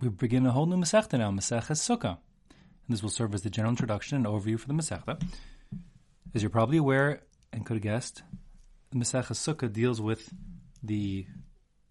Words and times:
we 0.00 0.08
begin 0.08 0.46
a 0.46 0.52
whole 0.52 0.66
new 0.66 0.76
Masechta 0.76 1.18
now, 1.18 1.30
Masechta 1.30 1.72
Sukkah. 1.72 2.18
And 2.48 2.96
this 2.96 3.02
will 3.02 3.10
serve 3.10 3.34
as 3.34 3.42
the 3.42 3.50
general 3.50 3.70
introduction 3.70 4.16
and 4.16 4.26
overview 4.26 4.58
for 4.58 4.66
the 4.66 4.74
Masechta. 4.74 5.22
As 6.34 6.42
you're 6.42 6.50
probably 6.50 6.78
aware 6.78 7.20
and 7.52 7.66
could 7.66 7.74
have 7.74 7.82
guessed, 7.82 8.22
the 8.90 8.98
Masechta 8.98 9.32
Sukkah 9.32 9.72
deals 9.72 10.00
with 10.00 10.32
the 10.82 11.26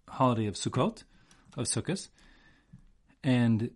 holiday 0.08 0.46
of 0.46 0.54
Sukkot, 0.54 1.04
of 1.56 1.66
Sukkot, 1.66 2.08
and 3.22 3.70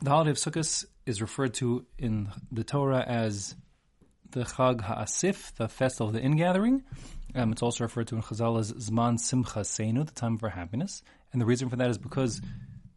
the 0.00 0.10
holiday 0.10 0.30
of 0.30 0.36
Sukkot 0.36 0.86
is 1.04 1.20
referred 1.20 1.54
to 1.54 1.84
in 1.98 2.30
the 2.50 2.64
Torah 2.64 3.04
as 3.06 3.54
the 4.30 4.44
Chag 4.44 4.80
HaAsif, 4.80 5.54
the 5.56 5.68
festival 5.68 6.08
of 6.08 6.14
the 6.14 6.22
ingathering. 6.22 6.82
Um, 7.34 7.52
it's 7.52 7.62
also 7.62 7.84
referred 7.84 8.08
to 8.08 8.16
in 8.16 8.22
Chazal 8.22 8.58
as 8.58 8.72
Zman 8.72 9.18
Simcha 9.18 9.60
Seinu, 9.60 10.06
the 10.06 10.12
time 10.12 10.34
of 10.34 10.44
our 10.44 10.50
happiness. 10.50 11.02
And 11.32 11.40
the 11.40 11.46
reason 11.46 11.68
for 11.68 11.76
that 11.76 11.90
is 11.90 11.98
because 11.98 12.40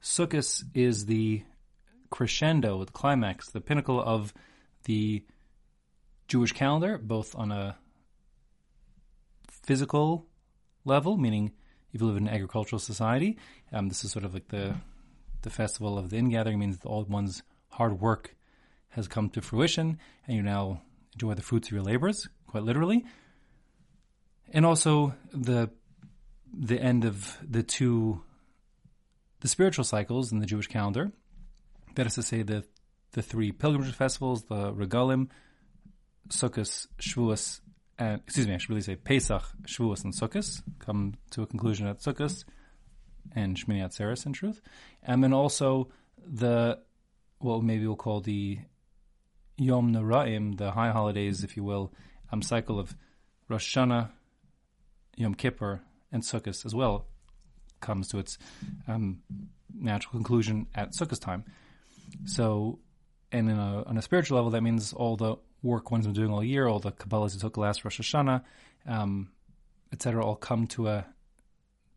Sukkot 0.01 0.63
is 0.73 1.05
the 1.05 1.43
crescendo, 2.09 2.83
the 2.83 2.91
climax, 2.91 3.49
the 3.49 3.61
pinnacle 3.61 4.01
of 4.01 4.33
the 4.85 5.23
Jewish 6.27 6.51
calendar, 6.53 6.97
both 6.97 7.35
on 7.35 7.51
a 7.51 7.77
physical 9.47 10.25
level, 10.85 11.17
meaning 11.17 11.51
if 11.91 12.01
you 12.01 12.07
live 12.07 12.17
in 12.17 12.27
an 12.27 12.33
agricultural 12.33 12.79
society, 12.79 13.37
um, 13.71 13.89
this 13.89 14.03
is 14.03 14.11
sort 14.11 14.25
of 14.25 14.33
like 14.33 14.47
the 14.47 14.75
the 15.41 15.49
festival 15.49 15.97
of 15.97 16.11
the 16.11 16.17
ingathering 16.17 16.59
means 16.59 16.77
that 16.77 16.87
all 16.87 17.03
one's 17.03 17.41
hard 17.69 17.99
work 17.99 18.35
has 18.89 19.07
come 19.07 19.29
to 19.29 19.41
fruition, 19.41 19.97
and 20.27 20.37
you 20.37 20.43
now 20.43 20.81
enjoy 21.13 21.33
the 21.33 21.41
fruits 21.41 21.67
of 21.67 21.73
your 21.73 21.81
labors, 21.81 22.27
quite 22.47 22.63
literally. 22.63 23.05
And 24.53 24.65
also 24.65 25.15
the 25.33 25.69
the 26.53 26.79
end 26.79 27.05
of 27.05 27.37
the 27.41 27.63
two 27.63 28.21
the 29.41 29.47
spiritual 29.47 29.83
cycles 29.83 30.31
in 30.31 30.39
the 30.39 30.45
Jewish 30.45 30.67
calendar. 30.67 31.11
That 31.95 32.07
is 32.07 32.15
to 32.15 32.23
say, 32.23 32.43
the 32.43 32.63
the 33.13 33.21
three 33.21 33.51
pilgrimage 33.51 33.93
festivals, 33.93 34.43
the 34.43 34.71
Regalim, 34.71 35.29
Sukkot, 36.29 36.87
Shavuos, 36.97 37.59
and 37.99 38.21
excuse 38.21 38.47
me, 38.47 38.53
I 38.53 38.57
should 38.57 38.69
really 38.69 38.81
say 38.81 38.95
Pesach, 38.95 39.43
Shavuos, 39.63 40.05
and 40.05 40.13
Sukkot 40.13 40.61
come 40.79 41.15
to 41.31 41.41
a 41.41 41.47
conclusion 41.47 41.87
at 41.87 41.99
Sukkot 41.99 42.45
and 43.35 43.57
Shmini 43.57 43.83
Atzeres 43.83 44.25
in 44.25 44.31
truth, 44.31 44.61
and 45.03 45.21
then 45.21 45.33
also 45.33 45.89
the 46.25 46.79
what 47.39 47.63
maybe 47.63 47.85
we'll 47.85 47.95
call 47.95 48.21
the 48.21 48.59
Yomim 49.59 49.91
Noraim, 49.91 50.57
the 50.57 50.71
high 50.71 50.91
holidays, 50.91 51.43
if 51.43 51.57
you 51.57 51.63
will, 51.63 51.91
um, 52.31 52.41
cycle 52.41 52.79
of 52.79 52.95
Rosh 53.49 53.75
Hashanah, 53.75 54.11
Yom 55.17 55.35
Kippur, 55.35 55.81
and 56.11 56.23
Sukkot 56.23 56.65
as 56.65 56.73
well 56.73 57.07
comes 57.81 58.09
to 58.09 58.19
its 58.19 58.37
um, 58.87 59.21
natural 59.73 60.11
conclusion 60.11 60.67
at 60.75 60.93
Sukkot 60.93 61.19
time. 61.19 61.45
So, 62.25 62.79
and 63.31 63.49
a, 63.49 63.83
on 63.85 63.97
a 63.97 64.01
spiritual 64.01 64.37
level, 64.37 64.51
that 64.51 64.61
means 64.61 64.93
all 64.93 65.15
the 65.15 65.35
work 65.63 65.91
one's 65.91 66.05
been 66.05 66.13
doing 66.13 66.31
all 66.31 66.43
year, 66.43 66.67
all 66.67 66.79
the 66.79 66.91
Kabbalahs 66.91 67.33
who 67.33 67.39
took 67.39 67.57
last 67.57 67.83
Rosh 67.83 67.99
Hashanah, 67.99 68.43
um, 68.87 69.29
etc., 69.93 70.25
all 70.25 70.35
come 70.35 70.67
to 70.67 70.87
a 70.87 71.05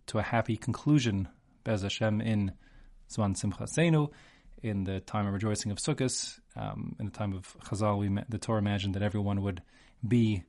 to 0.07 0.19
a 0.19 0.23
happy 0.23 0.57
conclusion, 0.57 1.29
Bez 1.65 1.83
Hashem, 1.83 2.21
in 2.21 2.53
Zman 3.11 3.37
Simcha 3.37 3.65
Seinu, 3.65 4.11
in 4.63 4.85
the 4.85 5.01
time 5.01 5.27
of 5.27 5.33
rejoicing 5.33 5.73
of 5.73 5.79
Sukkot, 5.79 6.39
um, 6.57 6.95
in 6.99 7.07
the 7.07 7.13
time 7.13 7.33
of 7.33 7.57
Chazal, 7.65 7.99
we, 7.99 8.23
the 8.29 8.39
Torah 8.39 8.59
imagined 8.59 8.95
that 8.95 9.03
everyone 9.03 9.43
would 9.43 9.63
be 10.07 10.45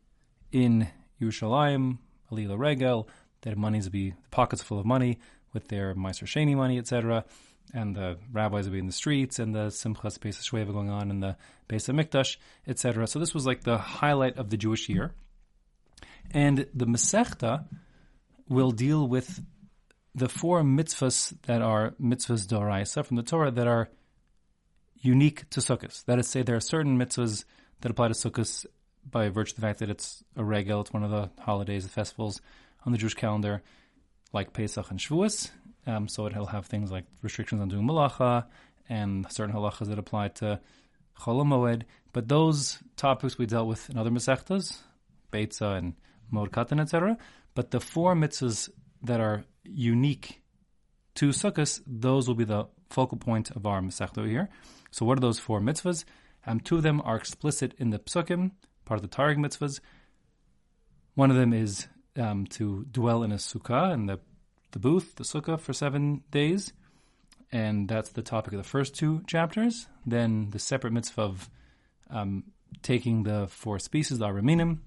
in 0.51 0.87
Yerushalayim, 1.21 1.99
Alila 2.31 2.57
Regel, 2.57 3.07
that 3.45 3.57
money's 3.57 3.85
would 3.85 3.93
be 3.93 4.13
pockets 4.31 4.61
full 4.61 4.79
of 4.79 4.85
money 4.85 5.19
with 5.53 5.69
their 5.69 5.95
Maaser 5.95 6.25
Sheni 6.25 6.55
money, 6.55 6.77
etc. 6.77 7.23
And 7.73 7.95
the 7.95 8.17
rabbis 8.31 8.65
would 8.65 8.73
be 8.73 8.79
in 8.79 8.87
the 8.87 8.91
streets, 8.91 9.39
and 9.39 9.55
the 9.55 9.67
Simchas 9.67 10.19
Beis 10.19 10.37
Shoeva 10.41 10.73
going 10.73 10.89
on, 10.89 11.09
and 11.09 11.23
the 11.23 11.37
Beis 11.69 11.91
Mikdash, 11.93 12.37
etc. 12.67 13.07
So 13.07 13.19
this 13.19 13.33
was 13.33 13.45
like 13.45 13.63
the 13.63 13.77
highlight 13.77 14.37
of 14.37 14.49
the 14.49 14.57
Jewish 14.57 14.89
year. 14.89 15.13
And 16.31 16.67
the 16.73 16.85
Masechta 16.85 17.65
will 18.49 18.71
deal 18.71 19.07
with 19.07 19.41
the 20.13 20.29
four 20.29 20.61
mitzvahs 20.61 21.33
that 21.43 21.61
are 21.61 21.91
mitzvahs 22.01 22.47
doraisa 22.47 23.05
from 23.05 23.17
the 23.17 23.23
Torah 23.23 23.51
that 23.51 23.67
are 23.67 23.89
unique 25.01 25.49
to 25.51 25.59
Sukkot. 25.59 26.03
That 26.05 26.19
is, 26.19 26.25
to 26.27 26.31
say 26.31 26.41
there 26.41 26.55
are 26.55 26.61
certain 26.61 26.97
mitzvahs 26.97 27.45
that 27.81 27.91
apply 27.91 28.07
to 28.09 28.13
Sukkot 28.13 28.65
by 29.09 29.29
virtue 29.29 29.51
of 29.51 29.55
the 29.57 29.61
fact 29.61 29.79
that 29.79 29.89
it's 29.89 30.23
a 30.35 30.43
regel, 30.43 30.81
it's 30.81 30.93
one 30.93 31.03
of 31.03 31.11
the 31.11 31.29
holidays, 31.41 31.83
the 31.83 31.89
festivals 31.89 32.41
on 32.85 32.91
the 32.91 32.97
Jewish 32.97 33.13
calendar, 33.13 33.61
like 34.33 34.53
Pesach 34.53 34.89
and 34.91 34.99
Shavuos. 34.99 35.51
Um, 35.87 36.07
so 36.07 36.25
it'll 36.27 36.45
have 36.47 36.65
things 36.65 36.91
like 36.91 37.05
restrictions 37.21 37.61
on 37.61 37.69
doing 37.69 37.87
malacha 37.87 38.45
and 38.89 39.31
certain 39.31 39.55
halachas 39.55 39.87
that 39.87 39.99
apply 39.99 40.29
to 40.29 40.59
Chol. 41.19 41.83
But 42.13 42.27
those 42.27 42.79
topics 42.95 43.37
we 43.37 43.45
dealt 43.45 43.67
with 43.67 43.89
in 43.89 43.97
other 43.97 44.09
Masechtas, 44.09 44.77
Beitza 45.31 45.77
and 45.77 45.93
Moed 46.31 46.49
Katan, 46.49 46.79
etc. 46.79 47.17
But 47.53 47.71
the 47.71 47.79
four 47.79 48.15
mitzvahs 48.15 48.69
that 49.03 49.19
are 49.19 49.43
unique 49.63 50.41
to 51.15 51.29
Sukkot, 51.29 51.81
those 51.85 52.27
will 52.27 52.35
be 52.35 52.43
the 52.43 52.67
focal 52.89 53.17
point 53.17 53.51
of 53.51 53.65
our 53.65 53.81
Masechta 53.81 54.27
here. 54.27 54.49
So 54.91 55.05
what 55.05 55.17
are 55.17 55.21
those 55.21 55.39
four 55.39 55.59
mitzvahs? 55.59 56.05
Um, 56.45 56.59
two 56.59 56.77
of 56.77 56.83
them 56.83 57.01
are 57.03 57.15
explicit 57.15 57.73
in 57.77 57.89
the 57.89 57.99
Psukim, 57.99 58.51
part 58.85 59.01
of 59.01 59.09
the 59.09 59.15
Taryag 59.15 59.37
mitzvahs. 59.37 59.79
One 61.15 61.31
of 61.31 61.37
them 61.37 61.53
is 61.53 61.87
um, 62.17 62.45
to 62.47 62.85
dwell 62.91 63.23
in 63.23 63.31
a 63.31 63.35
sukkah, 63.35 63.93
in 63.93 64.05
the, 64.05 64.19
the 64.71 64.79
booth, 64.79 65.15
the 65.15 65.23
sukkah, 65.23 65.59
for 65.59 65.73
seven 65.73 66.23
days. 66.31 66.73
And 67.51 67.87
that's 67.87 68.09
the 68.09 68.21
topic 68.21 68.53
of 68.53 68.57
the 68.57 68.67
first 68.67 68.95
two 68.95 69.23
chapters. 69.27 69.87
Then 70.05 70.49
the 70.49 70.59
separate 70.59 70.93
mitzvah 70.93 71.21
of 71.21 71.49
um, 72.09 72.45
taking 72.81 73.23
the 73.23 73.47
four 73.47 73.79
species, 73.79 74.19
the 74.19 74.25
arba 74.25 74.41
minim, 74.41 74.81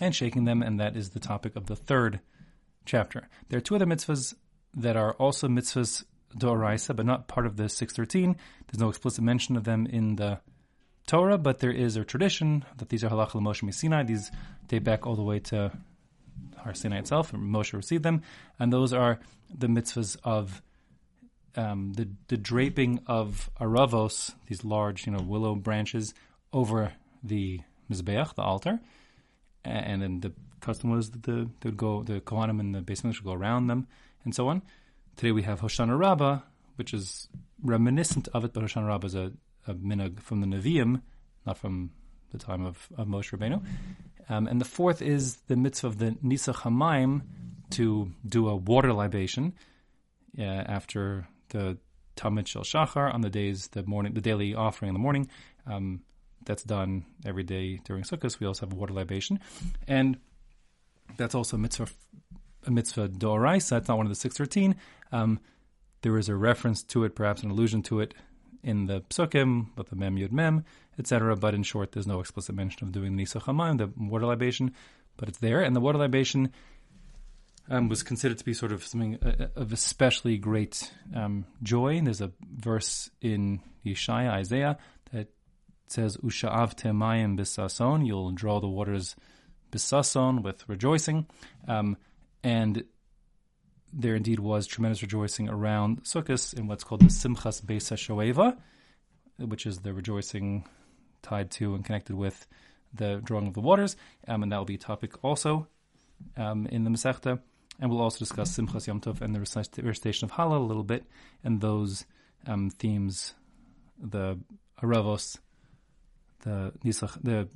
and 0.00 0.14
shaking 0.14 0.44
them, 0.44 0.62
and 0.62 0.80
that 0.80 0.96
is 0.96 1.10
the 1.10 1.20
topic 1.20 1.56
of 1.56 1.66
the 1.66 1.76
third 1.76 2.20
chapter. 2.84 3.28
There 3.48 3.58
are 3.58 3.62
two 3.62 3.74
other 3.74 3.86
mitzvahs 3.86 4.34
that 4.76 4.96
are 4.96 5.12
also 5.14 5.48
mitzvahs 5.48 6.04
doraisa, 6.36 6.96
but 6.96 7.06
not 7.06 7.28
part 7.28 7.46
of 7.46 7.56
the 7.56 7.68
613. 7.68 8.36
There's 8.66 8.80
no 8.80 8.88
explicit 8.88 9.22
mention 9.22 9.56
of 9.56 9.64
them 9.64 9.86
in 9.86 10.16
the 10.16 10.40
Torah, 11.06 11.38
but 11.38 11.58
there 11.58 11.70
is 11.70 11.96
a 11.96 12.04
tradition 12.04 12.64
that 12.78 12.88
these 12.88 13.04
are 13.04 13.10
halacha 13.10 13.40
Moshe 13.40 13.72
Sinai. 13.72 14.04
These 14.04 14.30
date 14.68 14.84
back 14.84 15.06
all 15.06 15.16
the 15.16 15.22
way 15.22 15.38
to 15.40 15.70
Har 16.64 16.74
Sinai 16.74 16.98
itself, 16.98 17.32
and 17.32 17.42
Moshe 17.42 17.72
received 17.72 18.02
them, 18.02 18.22
and 18.58 18.72
those 18.72 18.92
are 18.92 19.20
the 19.54 19.66
mitzvahs 19.66 20.16
of 20.24 20.62
um, 21.56 21.92
the 21.92 22.08
the 22.28 22.36
draping 22.36 23.00
of 23.06 23.50
aravos, 23.60 24.34
these 24.48 24.64
large, 24.64 25.06
you 25.06 25.12
know, 25.12 25.22
willow 25.22 25.54
branches 25.54 26.14
over 26.52 26.92
the 27.22 27.60
mizbeach, 27.90 28.34
the 28.34 28.42
altar, 28.42 28.80
and 29.64 30.02
then 30.02 30.20
the 30.20 30.32
custom 30.60 30.90
was 30.90 31.10
that 31.10 31.22
the 31.22 31.48
they 31.60 31.68
would 31.68 31.76
go 31.76 32.02
the 32.02 32.20
kohanim 32.20 32.60
and 32.60 32.74
the 32.74 32.80
basement 32.80 33.16
would 33.16 33.24
go 33.24 33.34
around 33.34 33.66
them, 33.66 33.86
and 34.24 34.34
so 34.34 34.48
on. 34.48 34.62
Today 35.16 35.32
we 35.32 35.42
have 35.42 35.60
Hoshana 35.60 35.98
Rabbah, 35.98 36.40
which 36.76 36.92
is 36.92 37.28
reminiscent 37.62 38.28
of 38.34 38.44
it, 38.44 38.52
but 38.52 38.62
Hoshana 38.62 38.88
Rabbah 38.88 39.06
is 39.06 39.14
a, 39.14 39.32
a 39.66 39.74
minhag 39.74 40.20
from 40.20 40.40
the 40.40 40.46
Nevi'im, 40.46 41.02
not 41.46 41.58
from 41.58 41.90
the 42.32 42.38
time 42.38 42.66
of, 42.66 42.88
of 42.96 43.06
Moshe 43.06 43.30
Rabbeinu. 43.36 43.64
Um, 44.28 44.46
and 44.46 44.60
the 44.60 44.64
fourth 44.64 45.02
is 45.02 45.36
the 45.48 45.56
mitzvah 45.56 45.86
of 45.86 45.98
the 45.98 46.10
Nisach 46.24 46.56
Hamayim 46.56 47.22
to 47.70 48.10
do 48.26 48.48
a 48.48 48.56
water 48.56 48.92
libation 48.92 49.54
uh, 50.38 50.42
after 50.42 51.26
the 51.50 51.78
Tamid 52.16 52.46
Shel 52.46 52.62
Shachar 52.62 53.12
on 53.12 53.20
the 53.20 53.30
days, 53.30 53.68
the 53.68 53.82
morning, 53.84 54.14
the 54.14 54.20
daily 54.20 54.54
offering 54.54 54.88
in 54.88 54.94
the 54.94 55.00
morning. 55.00 55.28
Um, 55.66 56.02
that's 56.44 56.62
done 56.62 57.06
every 57.24 57.42
day 57.42 57.80
during 57.84 58.02
Sukkot. 58.02 58.38
We 58.38 58.46
also 58.46 58.66
have 58.66 58.72
a 58.72 58.76
water 58.76 58.92
libation. 58.92 59.40
And 59.88 60.18
that's 61.16 61.34
also 61.34 61.56
a 61.56 61.60
mitzvah, 61.60 61.88
a 62.66 62.70
mitzvah 62.70 63.08
doraisa. 63.08 63.78
It's 63.78 63.88
not 63.88 63.96
one 63.96 64.06
of 64.06 64.10
the 64.10 64.16
613. 64.16 64.76
Um, 65.12 65.40
there 66.02 66.18
is 66.18 66.28
a 66.28 66.34
reference 66.34 66.82
to 66.82 67.04
it, 67.04 67.14
perhaps 67.14 67.42
an 67.42 67.50
allusion 67.50 67.82
to 67.84 68.00
it 68.00 68.14
in 68.62 68.86
the 68.86 69.00
psukim 69.02 69.68
with 69.76 69.88
the 69.88 69.96
mem 69.96 70.16
yud 70.16 70.32
mem, 70.32 70.64
etc. 70.98 71.36
But 71.36 71.54
in 71.54 71.62
short, 71.62 71.92
there's 71.92 72.06
no 72.06 72.20
explicit 72.20 72.54
mention 72.54 72.86
of 72.86 72.92
doing 72.92 73.16
the 73.16 73.24
nisach 73.24 73.78
the 73.78 73.90
water 73.96 74.26
libation, 74.26 74.72
but 75.16 75.28
it's 75.28 75.38
there. 75.38 75.60
And 75.60 75.74
the 75.74 75.80
water 75.80 75.98
libation 75.98 76.52
um, 77.68 77.88
was 77.88 78.02
considered 78.02 78.38
to 78.38 78.44
be 78.44 78.54
sort 78.54 78.72
of 78.72 78.84
something 78.84 79.18
uh, 79.22 79.48
of 79.56 79.72
especially 79.72 80.36
great 80.38 80.92
um, 81.14 81.46
joy. 81.62 81.96
And 81.96 82.06
there's 82.06 82.20
a 82.20 82.32
verse 82.40 83.10
in 83.20 83.60
Yeshaya, 83.84 84.30
Isaiah, 84.30 84.78
that 85.12 85.28
says, 85.88 86.16
"Ushavtem 86.18 86.96
mayim 86.96 87.38
bisason." 87.38 88.06
You'll 88.06 88.32
draw 88.32 88.60
the 88.60 88.68
waters 88.68 89.16
bisason 89.70 90.42
with 90.42 90.68
rejoicing, 90.68 91.26
um, 91.66 91.96
and 92.42 92.84
there 93.92 94.16
indeed 94.16 94.40
was 94.40 94.66
tremendous 94.66 95.02
rejoicing 95.02 95.48
around 95.48 96.02
Sukkot 96.02 96.54
in 96.54 96.66
what's 96.66 96.84
called 96.84 97.02
the 97.02 97.06
Simchas 97.06 97.62
Beis 97.62 97.92
Shoeva, 97.94 98.56
which 99.38 99.66
is 99.66 99.78
the 99.78 99.94
rejoicing 99.94 100.66
tied 101.24 101.50
to 101.52 101.74
and 101.74 101.84
connected 101.84 102.14
with 102.14 102.46
the 102.94 103.20
drawing 103.24 103.48
of 103.48 103.54
the 103.54 103.60
waters, 103.60 103.96
um, 104.28 104.42
and 104.42 104.52
that 104.52 104.58
will 104.58 104.64
be 104.64 104.76
a 104.76 104.78
topic 104.78 105.24
also 105.24 105.66
um, 106.36 106.66
in 106.66 106.84
the 106.84 106.90
Masechta. 106.90 107.40
and 107.80 107.90
we'll 107.90 108.00
also 108.00 108.18
discuss 108.18 108.56
Simchas 108.56 108.86
Yom 108.86 109.00
Tov 109.00 109.20
and 109.20 109.34
the 109.34 109.40
recitation 109.82 110.24
of 110.24 110.32
Hallel 110.32 110.60
a 110.60 110.64
little 110.64 110.84
bit, 110.84 111.04
and 111.42 111.60
those 111.60 112.04
um, 112.46 112.70
themes, 112.70 113.34
the 113.98 114.38
Aravos, 114.80 115.38
the 116.42 116.72
Nisach, 116.84 117.18
the 117.22 117.48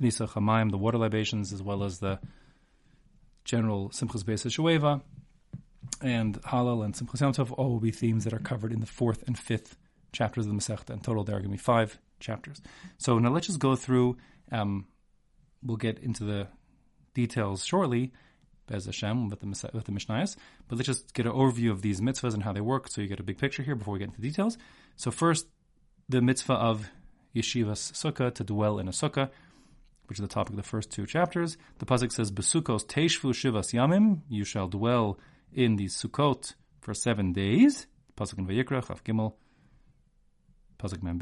Nisach 0.00 0.30
Hamayim, 0.30 0.70
the 0.70 0.78
water 0.78 0.98
libations, 0.98 1.52
as 1.52 1.62
well 1.62 1.84
as 1.84 2.00
the 2.00 2.18
general 3.44 3.90
Simchas 3.90 4.24
Beis 4.24 4.44
Shueva, 4.46 5.02
and 6.00 6.40
Hallel 6.42 6.84
and 6.84 6.94
Simchas 6.94 7.20
Yom 7.20 7.32
Tov 7.32 7.52
all 7.56 7.70
will 7.70 7.80
be 7.80 7.90
themes 7.90 8.24
that 8.24 8.32
are 8.32 8.38
covered 8.38 8.72
in 8.72 8.80
the 8.80 8.86
fourth 8.86 9.22
and 9.26 9.38
fifth 9.38 9.76
chapters 10.12 10.46
of 10.46 10.52
the 10.52 10.58
Masechta. 10.58 10.90
In 10.90 11.00
total, 11.00 11.24
there 11.24 11.36
are 11.36 11.40
going 11.40 11.50
to 11.50 11.56
be 11.56 11.58
five 11.58 11.98
chapters. 12.24 12.60
So 12.98 13.18
now 13.18 13.30
let's 13.30 13.46
just 13.46 13.58
go 13.58 13.76
through. 13.76 14.16
Um, 14.50 14.86
we'll 15.62 15.76
get 15.76 15.98
into 15.98 16.24
the 16.24 16.48
details 17.14 17.64
shortly, 17.64 18.12
Bez 18.66 18.86
Hashem, 18.86 19.30
with 19.30 19.40
the, 19.40 19.70
with 19.72 19.84
the 19.84 19.92
Mishnayos. 19.92 20.36
But 20.68 20.76
let's 20.76 20.86
just 20.86 21.14
get 21.14 21.26
an 21.26 21.32
overview 21.32 21.70
of 21.70 21.82
these 21.82 22.00
mitzvahs 22.00 22.34
and 22.34 22.42
how 22.42 22.52
they 22.52 22.60
work 22.60 22.88
so 22.88 23.00
you 23.00 23.08
get 23.08 23.20
a 23.20 23.24
big 23.24 23.38
picture 23.38 23.62
here 23.62 23.74
before 23.74 23.92
we 23.92 23.98
get 23.98 24.08
into 24.08 24.20
the 24.20 24.28
details. 24.28 24.58
So, 24.96 25.10
first, 25.10 25.46
the 26.08 26.20
mitzvah 26.20 26.54
of 26.54 26.90
Yeshivas 27.34 27.92
Sukkah, 27.92 28.34
to 28.34 28.44
dwell 28.44 28.78
in 28.78 28.88
a 28.88 28.92
sukkah, 28.92 29.30
which 30.06 30.18
is 30.18 30.22
the 30.22 30.28
topic 30.28 30.50
of 30.50 30.56
the 30.56 30.62
first 30.62 30.90
two 30.90 31.06
chapters. 31.06 31.56
The 31.78 31.86
Pasuk 31.86 32.12
says, 32.12 32.30
Besukos 32.30 32.84
Teishvu 32.84 33.32
Shivas 33.32 33.72
Yamim, 33.72 34.20
you 34.28 34.44
shall 34.44 34.68
dwell 34.68 35.18
in 35.52 35.76
the 35.76 35.86
Sukkot 35.86 36.54
for 36.80 36.94
seven 36.94 37.32
days. 37.32 37.86
Pasuk 38.16 38.38
in 38.38 38.46
Vayikra, 38.46 38.86
Chaf 38.86 39.02
Gimel, 39.02 39.34
Pasuk 40.78 41.02
Mem 41.02 41.18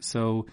So, 0.00 0.46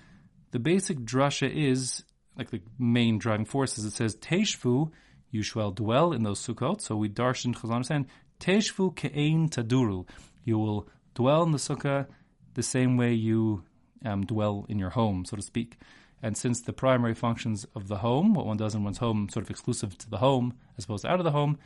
the 0.52 0.60
basic 0.60 1.00
drasha 1.00 1.54
is 1.54 2.04
like 2.38 2.50
the 2.50 2.62
main 2.78 3.18
driving 3.18 3.46
force 3.46 3.78
is 3.78 3.86
it 3.86 3.94
says 3.94 4.16
Teshvu, 4.16 4.92
you 5.32 5.44
shall 5.44 5.72
dwell 5.72 6.14
in 6.14 6.24
those 6.24 6.46
sukkot. 6.46 6.82
So 6.82 6.96
we 6.96 7.10
darshan 7.10 7.56
Chazal 7.56 7.74
understand 7.74 8.08
Teshvu 8.40 8.96
ke'ein 8.96 9.50
taduru. 9.50 10.08
You 10.44 10.58
will 10.58 10.88
dwell 11.14 11.44
in 11.44 11.52
the 11.52 11.58
sukkah 11.58 12.08
the 12.54 12.64
same 12.64 12.98
way 12.98 13.14
you 13.14 13.64
um, 14.06 14.26
dwell 14.26 14.66
in 14.70 14.80
your 14.80 14.92
home, 14.92 15.26
so 15.26 15.36
to 15.36 15.42
speak. 15.42 15.78
And 16.22 16.38
since 16.38 16.62
the 16.62 16.74
primary 16.74 17.14
functions 17.14 17.66
of 17.76 17.88
the 17.88 17.98
home, 17.98 18.34
what 18.34 18.46
one 18.46 18.58
does 18.58 18.76
in 18.76 18.84
one's 18.84 18.98
home, 18.98 19.30
sort 19.30 19.46
of 19.46 19.50
exclusive 19.50 19.98
to 20.00 20.10
the 20.10 20.18
home 20.18 20.54
as 20.78 20.86
opposed 20.86 21.04
to 21.04 21.12
out 21.12 21.20
of 21.20 21.26
the 21.26 21.32
home, 21.32 21.58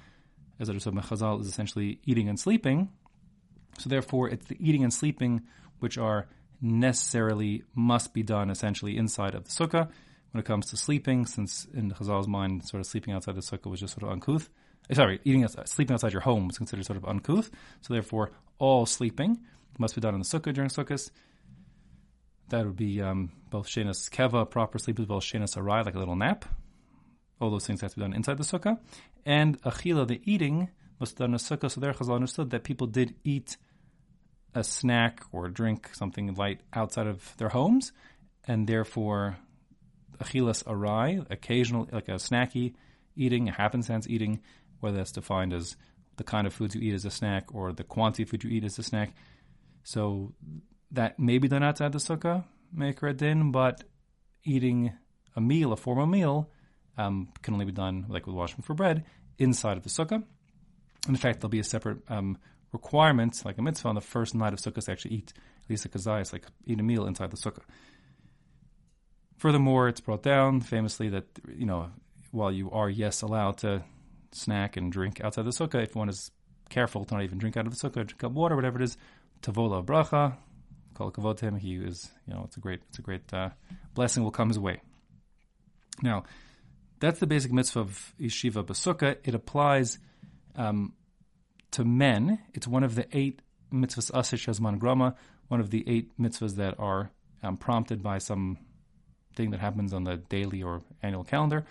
as 0.59 0.69
understood 0.69 0.95
by 0.95 1.01
Chazal, 1.01 1.39
is 1.39 1.47
essentially 1.47 1.99
eating 2.05 2.27
and 2.27 2.39
sleeping. 2.39 2.89
So 3.77 3.89
therefore, 3.89 4.29
it's 4.29 4.47
the 4.47 4.57
eating 4.59 4.83
and 4.83 4.93
sleeping 4.93 5.43
which 5.79 5.97
are 5.97 6.27
necessarily 6.61 7.63
must 7.73 8.13
be 8.13 8.23
done 8.23 8.49
essentially 8.49 8.97
inside 8.97 9.35
of 9.35 9.45
the 9.45 9.49
sukkah 9.49 9.89
when 10.31 10.39
it 10.39 10.45
comes 10.45 10.67
to 10.67 10.77
sleeping, 10.77 11.25
since 11.25 11.65
in 11.73 11.91
Chazal's 11.91 12.27
mind, 12.27 12.65
sort 12.65 12.81
of 12.81 12.87
sleeping 12.87 13.13
outside 13.13 13.35
the 13.35 13.41
sukkah 13.41 13.69
was 13.69 13.79
just 13.79 13.93
sort 13.93 14.03
of 14.03 14.09
uncouth. 14.09 14.49
Eh, 14.89 14.93
sorry, 14.93 15.19
eating 15.23 15.43
outside, 15.43 15.67
sleeping 15.67 15.93
outside 15.93 16.13
your 16.13 16.21
home 16.21 16.47
was 16.47 16.57
considered 16.57 16.85
sort 16.85 16.97
of 16.97 17.05
uncouth. 17.05 17.49
So 17.81 17.93
therefore, 17.93 18.31
all 18.59 18.85
sleeping 18.85 19.39
must 19.77 19.95
be 19.95 20.01
done 20.01 20.13
in 20.13 20.19
the 20.19 20.25
sukkah 20.25 20.53
during 20.53 20.69
sukkahs. 20.69 21.09
That 22.49 22.65
would 22.65 22.75
be 22.75 23.01
um, 23.01 23.31
both 23.49 23.67
shenas 23.67 24.09
keva, 24.09 24.49
proper 24.49 24.79
sleep, 24.79 24.99
as 24.99 25.07
well 25.07 25.17
as 25.17 25.23
shenas 25.23 25.57
arai, 25.57 25.85
like 25.85 25.95
a 25.95 25.99
little 25.99 26.15
nap. 26.15 26.45
All 27.39 27.49
those 27.49 27.65
things 27.65 27.81
have 27.81 27.91
to 27.91 27.97
be 27.97 28.01
done 28.01 28.13
inside 28.13 28.37
the 28.37 28.43
sukkah. 28.43 28.79
And 29.25 29.61
achila, 29.61 30.07
the 30.07 30.21
eating, 30.25 30.69
must 30.99 31.15
be 31.15 31.23
done 31.23 31.31
in 31.31 31.35
a 31.35 31.37
sukkah. 31.37 31.71
So 31.71 31.79
there, 31.79 31.93
Chazal 31.93 32.15
understood 32.15 32.49
that 32.51 32.63
people 32.63 32.87
did 32.87 33.15
eat 33.23 33.57
a 34.55 34.63
snack 34.63 35.21
or 35.31 35.47
drink 35.49 35.89
something 35.93 36.33
light 36.35 36.61
outside 36.73 37.07
of 37.07 37.35
their 37.37 37.49
homes, 37.49 37.91
and 38.45 38.67
therefore 38.67 39.37
achilas 40.19 40.63
arai, 40.63 41.25
occasional, 41.29 41.87
like 41.91 42.07
a 42.07 42.13
snacky 42.13 42.73
eating, 43.15 43.49
a 43.49 43.51
happenstance 43.51 44.07
eating, 44.07 44.39
whether 44.79 44.97
that's 44.97 45.11
defined 45.11 45.53
as 45.53 45.75
the 46.17 46.23
kind 46.23 46.47
of 46.47 46.53
foods 46.53 46.75
you 46.75 46.81
eat 46.81 46.93
as 46.93 47.05
a 47.05 47.11
snack 47.11 47.53
or 47.53 47.71
the 47.71 47.83
quantity 47.83 48.23
of 48.23 48.29
food 48.29 48.43
you 48.43 48.49
eat 48.49 48.63
as 48.63 48.77
a 48.79 48.83
snack. 48.83 49.13
So 49.83 50.33
that 50.91 51.19
may 51.19 51.37
be 51.37 51.47
done 51.47 51.63
outside 51.63 51.91
the 51.91 51.99
sukkah, 51.99 52.43
make 52.73 52.99
din, 53.17 53.51
but 53.51 53.83
eating 54.43 54.93
a 55.35 55.41
meal, 55.41 55.71
a 55.71 55.77
formal 55.77 56.07
meal, 56.07 56.49
um, 56.97 57.29
can 57.41 57.53
only 57.53 57.65
be 57.65 57.71
done, 57.71 58.05
like 58.09 58.25
with 58.25 58.35
washing 58.35 58.61
for 58.61 58.73
bread, 58.73 59.05
inside 59.37 59.77
of 59.77 59.83
the 59.83 59.89
sukkah. 59.89 60.23
In 61.07 61.15
fact, 61.15 61.39
there'll 61.39 61.49
be 61.49 61.59
a 61.59 61.63
separate 61.63 61.99
um, 62.09 62.37
requirement, 62.71 63.41
like 63.45 63.57
a 63.57 63.61
mitzvah, 63.61 63.89
on 63.89 63.95
the 63.95 64.01
first 64.01 64.35
night 64.35 64.53
of 64.53 64.59
sukkah 64.59 64.83
to 64.83 64.91
actually 64.91 65.15
eat 65.15 65.33
at 65.63 65.69
least 65.69 65.85
a 65.85 65.89
kazayas, 65.89 66.33
like 66.33 66.45
eat 66.65 66.79
a 66.79 66.83
meal 66.83 67.05
inside 67.05 67.31
the 67.31 67.37
sukkah. 67.37 67.63
Furthermore, 69.37 69.87
it's 69.87 70.01
brought 70.01 70.23
down 70.23 70.61
famously 70.61 71.09
that 71.09 71.25
you 71.55 71.65
know 71.65 71.91
while 72.31 72.51
you 72.51 72.69
are 72.71 72.89
yes 72.89 73.21
allowed 73.21 73.57
to 73.57 73.83
snack 74.31 74.77
and 74.77 74.91
drink 74.91 75.21
outside 75.21 75.45
the 75.45 75.51
sukkah, 75.51 75.83
if 75.83 75.95
one 75.95 76.09
is 76.09 76.31
careful 76.69 77.05
to 77.05 77.15
not 77.15 77.23
even 77.23 77.37
drink 77.37 77.57
out 77.57 77.65
of 77.65 77.75
the 77.75 77.89
sukkah, 77.89 78.05
drink 78.05 78.23
up 78.23 78.31
water, 78.31 78.55
whatever 78.55 78.79
it 78.79 78.83
is, 78.83 78.97
tavola 79.41 79.83
bracha, 79.83 80.37
call 80.93 81.11
kavod 81.11 81.39
him. 81.39 81.55
He 81.55 81.75
is 81.75 82.09
you 82.27 82.33
know 82.33 82.43
it's 82.45 82.57
a 82.57 82.59
great 82.59 82.81
it's 82.89 82.99
a 82.99 83.01
great 83.01 83.33
uh, 83.33 83.49
blessing 83.93 84.23
will 84.23 84.31
come 84.31 84.49
his 84.49 84.59
way. 84.59 84.81
Now, 86.01 86.23
that's 86.99 87.19
the 87.19 87.27
basic 87.27 87.51
mitzvah 87.51 87.79
of 87.79 88.13
yeshiva 88.19 88.65
basukah. 88.65 89.17
It 89.23 89.35
applies 89.35 89.99
um, 90.55 90.93
to 91.71 91.83
men. 91.85 92.39
It's 92.53 92.67
one 92.67 92.83
of 92.83 92.95
the 92.95 93.05
eight 93.15 93.41
mitzvahs 93.73 94.11
asish 94.11 94.47
shazman 94.47 94.79
grama, 94.79 95.15
one 95.47 95.59
of 95.59 95.69
the 95.69 95.83
eight 95.87 96.11
mitzvahs 96.19 96.55
that 96.55 96.79
are 96.79 97.11
um, 97.43 97.57
prompted 97.57 98.01
by 98.03 98.17
some 98.17 98.57
thing 99.35 99.51
that 99.51 99.59
happens 99.59 99.93
on 99.93 100.03
the 100.03 100.17
daily 100.17 100.63
or 100.63 100.81
annual 101.01 101.23
calendar. 101.23 101.65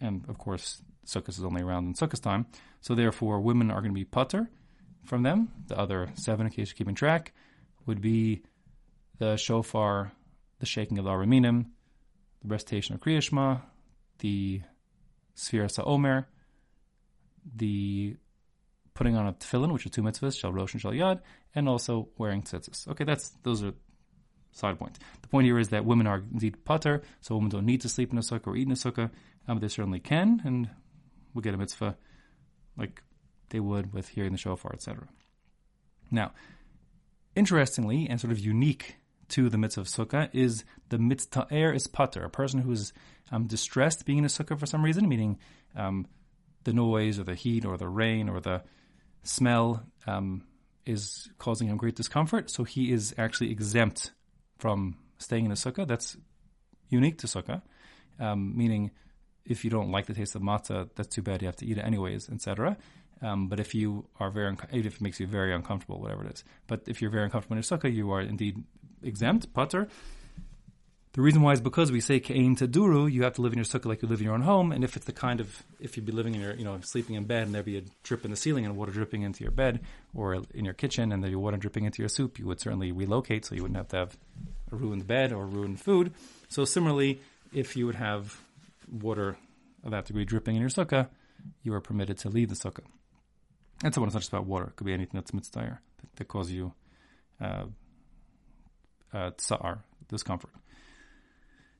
And 0.00 0.24
of 0.28 0.38
course, 0.38 0.82
Sukkot 1.06 1.30
is 1.30 1.44
only 1.44 1.62
around 1.62 1.86
in 1.86 1.94
Sukkot 1.94 2.22
time. 2.22 2.46
So 2.80 2.94
therefore, 2.94 3.40
women 3.40 3.70
are 3.70 3.80
going 3.80 3.92
to 3.92 3.94
be 3.94 4.04
patur 4.04 4.48
from 5.04 5.22
them. 5.22 5.50
The 5.66 5.78
other 5.78 6.08
seven, 6.14 6.46
in 6.46 6.52
case 6.52 6.68
you're 6.68 6.76
keeping 6.76 6.94
track, 6.94 7.32
would 7.86 8.00
be 8.00 8.42
the 9.18 9.36
shofar, 9.36 10.12
the 10.60 10.66
shaking 10.66 10.98
of 10.98 11.04
the 11.04 11.10
arba 11.10 11.26
minim, 11.26 11.72
the 12.42 12.48
recitation 12.48 12.94
of 12.94 13.00
Kriyashma, 13.00 13.60
the 14.20 14.62
Sfiras 15.36 15.76
Ha'omer, 15.76 16.26
the 17.56 18.16
putting 19.00 19.16
on 19.16 19.26
a 19.26 19.32
tefillin, 19.32 19.72
which 19.72 19.86
are 19.86 19.88
two 19.88 20.02
mitzvahs, 20.02 20.38
shel 20.38 20.52
rosh 20.52 20.74
and 20.74 20.82
shel 20.82 20.92
yad, 20.92 21.20
and 21.54 21.66
also 21.66 22.10
wearing 22.18 22.42
tzitzis. 22.42 22.86
Okay, 22.86 23.04
that's 23.04 23.30
those 23.44 23.64
are 23.64 23.72
side 24.52 24.78
point. 24.78 24.98
The 25.22 25.28
point 25.28 25.46
here 25.46 25.58
is 25.58 25.70
that 25.70 25.86
women 25.86 26.06
are 26.06 26.22
indeed 26.30 26.58
patur, 26.66 27.02
so 27.22 27.34
women 27.34 27.48
don't 27.48 27.64
need 27.64 27.80
to 27.80 27.88
sleep 27.88 28.12
in 28.12 28.18
a 28.18 28.20
sukkah 28.20 28.48
or 28.48 28.56
eat 28.56 28.66
in 28.66 28.72
a 28.72 28.74
sukkah, 28.74 29.10
um, 29.48 29.58
they 29.58 29.68
certainly 29.68 30.00
can, 30.00 30.42
and 30.44 30.68
will 31.32 31.40
get 31.40 31.54
a 31.54 31.56
mitzvah 31.56 31.96
like 32.76 33.02
they 33.48 33.58
would 33.58 33.94
with 33.94 34.08
hearing 34.08 34.32
the 34.32 34.38
shofar, 34.38 34.74
etc. 34.74 35.08
Now, 36.10 36.32
interestingly 37.34 38.06
and 38.06 38.20
sort 38.20 38.32
of 38.32 38.38
unique 38.38 38.96
to 39.30 39.48
the 39.48 39.56
mitzvah 39.56 39.80
of 39.80 39.86
sukkah 39.86 40.28
is 40.34 40.62
the 40.90 40.98
mitzvah 40.98 41.46
is 41.50 41.86
patur, 41.86 42.26
a 42.26 42.28
person 42.28 42.60
who 42.60 42.72
is 42.72 42.92
um, 43.32 43.46
distressed 43.46 44.04
being 44.04 44.18
in 44.18 44.24
a 44.26 44.28
sukkah 44.28 44.60
for 44.60 44.66
some 44.66 44.84
reason, 44.84 45.08
meaning 45.08 45.38
um, 45.74 46.06
the 46.64 46.74
noise 46.74 47.18
or 47.18 47.24
the 47.24 47.34
heat 47.34 47.64
or 47.64 47.78
the 47.78 47.88
rain 47.88 48.28
or 48.28 48.40
the 48.40 48.62
smell 49.22 49.84
um, 50.06 50.44
is 50.86 51.28
causing 51.38 51.68
him 51.68 51.76
great 51.76 51.96
discomfort, 51.96 52.50
so 52.50 52.64
he 52.64 52.92
is 52.92 53.14
actually 53.18 53.50
exempt 53.50 54.12
from 54.58 54.96
staying 55.18 55.44
in 55.44 55.52
a 55.52 55.54
sukkah. 55.54 55.86
That's 55.86 56.16
unique 56.88 57.18
to 57.18 57.26
sukkah, 57.26 57.62
um, 58.18 58.56
meaning 58.56 58.90
if 59.44 59.64
you 59.64 59.70
don't 59.70 59.90
like 59.90 60.06
the 60.06 60.14
taste 60.14 60.34
of 60.34 60.42
matzah, 60.42 60.88
that's 60.94 61.08
too 61.08 61.22
bad. 61.22 61.42
You 61.42 61.46
have 61.48 61.56
to 61.56 61.66
eat 61.66 61.78
it 61.78 61.84
anyways, 61.84 62.28
etc. 62.30 62.76
Um, 63.22 63.48
but 63.48 63.60
if 63.60 63.74
you 63.74 64.06
are 64.18 64.30
very, 64.30 64.56
if 64.72 64.86
it 64.86 65.00
makes 65.00 65.20
you 65.20 65.26
very 65.26 65.54
uncomfortable, 65.54 66.00
whatever 66.00 66.24
it 66.24 66.34
is. 66.34 66.44
But 66.66 66.82
if 66.86 67.02
you're 67.02 67.10
very 67.10 67.24
uncomfortable 67.24 67.56
in 67.56 67.60
a 67.60 67.62
sukkah, 67.62 67.92
you 67.92 68.10
are 68.12 68.20
indeed 68.20 68.62
exempt, 69.02 69.52
patur. 69.52 69.88
The 71.12 71.22
reason 71.22 71.42
why 71.42 71.52
is 71.52 71.60
because 71.60 71.90
we 71.90 72.00
say 72.00 72.20
ke'ein 72.20 72.56
taduru, 72.56 73.10
you 73.10 73.24
have 73.24 73.34
to 73.34 73.42
live 73.42 73.52
in 73.52 73.58
your 73.58 73.64
sukkah 73.64 73.86
like 73.86 74.00
you 74.00 74.06
live 74.06 74.20
in 74.20 74.26
your 74.26 74.34
own 74.34 74.42
home. 74.42 74.70
And 74.70 74.84
if 74.84 74.96
it's 74.96 75.06
the 75.06 75.12
kind 75.12 75.40
of, 75.40 75.64
if 75.80 75.96
you'd 75.96 76.06
be 76.06 76.12
living 76.12 76.36
in 76.36 76.40
your, 76.40 76.54
you 76.54 76.64
know, 76.64 76.78
sleeping 76.82 77.16
in 77.16 77.24
bed 77.24 77.46
and 77.46 77.54
there'd 77.54 77.64
be 77.64 77.78
a 77.78 77.82
drip 78.04 78.24
in 78.24 78.30
the 78.30 78.36
ceiling 78.36 78.64
and 78.64 78.76
water 78.76 78.92
dripping 78.92 79.22
into 79.22 79.42
your 79.42 79.50
bed 79.50 79.80
or 80.14 80.34
in 80.54 80.64
your 80.64 80.74
kitchen 80.74 81.10
and 81.10 81.20
there'd 81.20 81.32
be 81.32 81.36
water 81.36 81.56
dripping 81.56 81.84
into 81.84 82.00
your 82.00 82.08
soup, 82.08 82.38
you 82.38 82.46
would 82.46 82.60
certainly 82.60 82.92
relocate 82.92 83.44
so 83.44 83.56
you 83.56 83.62
wouldn't 83.62 83.76
have 83.76 83.88
to 83.88 83.96
have 83.96 84.16
a 84.70 84.76
ruined 84.76 85.08
bed 85.08 85.32
or 85.32 85.46
ruined 85.46 85.80
food. 85.80 86.12
So 86.48 86.64
similarly, 86.64 87.20
if 87.52 87.76
you 87.76 87.86
would 87.86 87.96
have 87.96 88.40
water 88.88 89.36
of 89.82 89.90
that 89.90 90.04
degree 90.04 90.24
dripping 90.24 90.54
in 90.54 90.60
your 90.60 90.70
sukkah, 90.70 91.08
you 91.64 91.74
are 91.74 91.80
permitted 91.80 92.18
to 92.18 92.28
leave 92.28 92.50
the 92.50 92.54
sukkah. 92.54 92.84
And 93.82 93.92
so 93.92 94.04
it's 94.04 94.14
not 94.14 94.20
just 94.20 94.32
about 94.32 94.46
water. 94.46 94.66
It 94.66 94.76
could 94.76 94.86
be 94.86 94.92
anything 94.92 95.18
that's 95.18 95.34
mitzvah 95.34 95.60
that, 95.60 96.16
that 96.16 96.28
causes 96.28 96.52
you 96.52 96.72
uh, 97.40 97.64
uh, 99.12 99.30
tsar, 99.38 99.82
discomfort. 100.08 100.50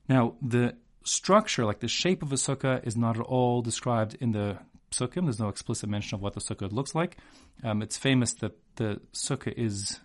Now, 0.07 0.35
the 0.41 0.75
structure, 1.03 1.65
like 1.65 1.79
the 1.79 1.87
shape 1.87 2.23
of 2.23 2.31
a 2.31 2.35
sukkah, 2.35 2.85
is 2.85 2.95
not 2.95 3.17
at 3.17 3.25
all 3.25 3.61
described 3.61 4.15
in 4.19 4.31
the 4.31 4.57
psukim. 4.91 5.23
There's 5.23 5.39
no 5.39 5.49
explicit 5.49 5.89
mention 5.89 6.15
of 6.15 6.21
what 6.21 6.33
the 6.33 6.41
sukkah 6.41 6.71
looks 6.71 6.93
like. 6.93 7.17
Um, 7.63 7.81
it's 7.81 7.97
famous 7.97 8.33
that 8.35 8.53
the 8.75 9.01
sukkah 9.13 9.53
is 9.53 9.99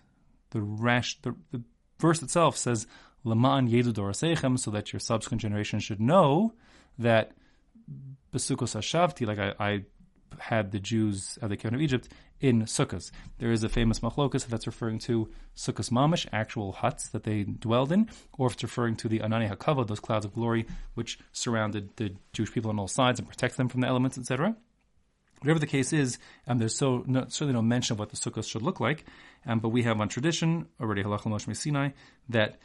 the 0.51 0.61
rash. 0.61 1.19
The, 1.21 1.35
the 1.51 1.61
verse 1.99 2.21
itself 2.21 2.57
says 2.57 2.87
"Lema'an 3.25 3.69
yeidu 3.69 3.93
doroseichem," 3.93 4.59
so 4.59 4.71
that 4.71 4.93
your 4.93 4.99
subsequent 4.99 5.41
generation 5.41 5.79
should 5.79 5.99
know 5.99 6.53
that 6.97 7.31
besukos 8.33 8.75
hashavti, 8.75 9.25
like 9.27 9.39
I, 9.39 9.53
I 9.59 9.83
had 10.39 10.71
the 10.71 10.79
Jews 10.79 11.37
of 11.41 11.49
the 11.49 11.57
came 11.57 11.73
of 11.73 11.81
Egypt 11.81 12.09
in 12.39 12.63
sukkahs. 12.63 13.11
There 13.39 13.51
is 13.51 13.63
a 13.63 13.69
famous 13.69 13.99
machlokas 13.99 14.45
that's 14.47 14.67
referring 14.67 14.99
to 14.99 15.29
sukkahs 15.55 15.89
mamish, 15.89 16.27
actual 16.31 16.71
huts 16.71 17.09
that 17.09 17.23
they 17.23 17.43
dwelled 17.43 17.91
in, 17.91 18.09
or 18.37 18.47
if 18.47 18.53
it's 18.53 18.63
referring 18.63 18.95
to 18.97 19.07
the 19.07 19.19
ananei 19.19 19.49
hakavod, 19.49 19.87
those 19.87 19.99
clouds 19.99 20.25
of 20.25 20.33
glory 20.33 20.65
which 20.93 21.19
surrounded 21.31 21.95
the 21.97 22.13
Jewish 22.33 22.51
people 22.51 22.69
on 22.69 22.79
all 22.79 22.87
sides 22.87 23.19
and 23.19 23.27
protect 23.27 23.57
them 23.57 23.69
from 23.69 23.81
the 23.81 23.87
elements, 23.87 24.17
etc. 24.17 24.55
Whatever 25.41 25.59
the 25.59 25.67
case 25.67 25.93
is, 25.93 26.17
um, 26.47 26.57
there's 26.57 26.75
so 26.75 27.03
no, 27.05 27.25
certainly 27.27 27.53
no 27.53 27.61
mention 27.61 27.93
of 27.93 27.99
what 27.99 28.09
the 28.09 28.17
sukkahs 28.17 28.49
should 28.49 28.63
look 28.63 28.79
like, 28.79 29.05
um, 29.45 29.59
but 29.59 29.69
we 29.69 29.83
have 29.83 29.99
on 29.99 30.09
tradition 30.09 30.67
already 30.79 31.03
halachah 31.03 31.23
Moshe 31.23 31.55
Sinai 31.55 31.89
that 32.29 32.57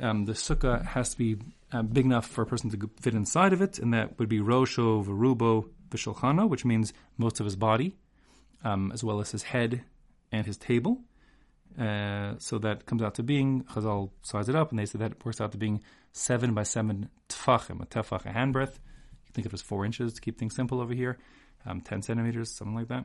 um, 0.00 0.24
the 0.24 0.32
sukkah 0.32 0.84
has 0.84 1.10
to 1.10 1.18
be 1.18 1.36
uh, 1.72 1.82
big 1.82 2.04
enough 2.04 2.26
for 2.26 2.42
a 2.42 2.46
person 2.46 2.70
to 2.70 2.90
fit 3.00 3.14
inside 3.14 3.52
of 3.52 3.60
it, 3.60 3.78
and 3.78 3.92
that 3.94 4.18
would 4.18 4.28
be 4.28 4.38
rosho, 4.38 5.04
verubo, 5.04 5.68
which 5.98 6.64
means 6.64 6.92
most 7.18 7.40
of 7.40 7.46
his 7.46 7.56
body, 7.56 7.96
um, 8.64 8.90
as 8.92 9.02
well 9.02 9.20
as 9.20 9.30
his 9.30 9.42
head 9.42 9.84
and 10.30 10.46
his 10.46 10.56
table. 10.56 11.00
Uh, 11.78 12.34
so 12.38 12.58
that 12.58 12.84
comes 12.84 13.02
out 13.02 13.14
to 13.14 13.22
being, 13.22 13.64
Chazal 13.64 14.10
size 14.22 14.48
it 14.48 14.54
up, 14.54 14.70
and 14.70 14.78
they 14.78 14.86
say 14.86 14.98
that 14.98 15.12
it 15.12 15.24
works 15.24 15.40
out 15.40 15.52
to 15.52 15.58
being 15.58 15.82
seven 16.12 16.52
by 16.52 16.62
seven 16.62 17.08
tfachim, 17.28 17.80
a 17.82 17.86
tefach, 17.86 18.26
a 18.26 18.32
handbreadth. 18.32 18.78
You 19.26 19.32
think 19.32 19.46
of 19.46 19.52
it 19.52 19.54
as 19.54 19.62
four 19.62 19.84
inches 19.84 20.12
to 20.14 20.20
keep 20.20 20.38
things 20.38 20.54
simple 20.54 20.80
over 20.80 20.92
here 20.92 21.18
um, 21.66 21.80
10 21.80 22.02
centimeters, 22.02 22.50
something 22.50 22.74
like 22.74 22.88
that. 22.88 23.04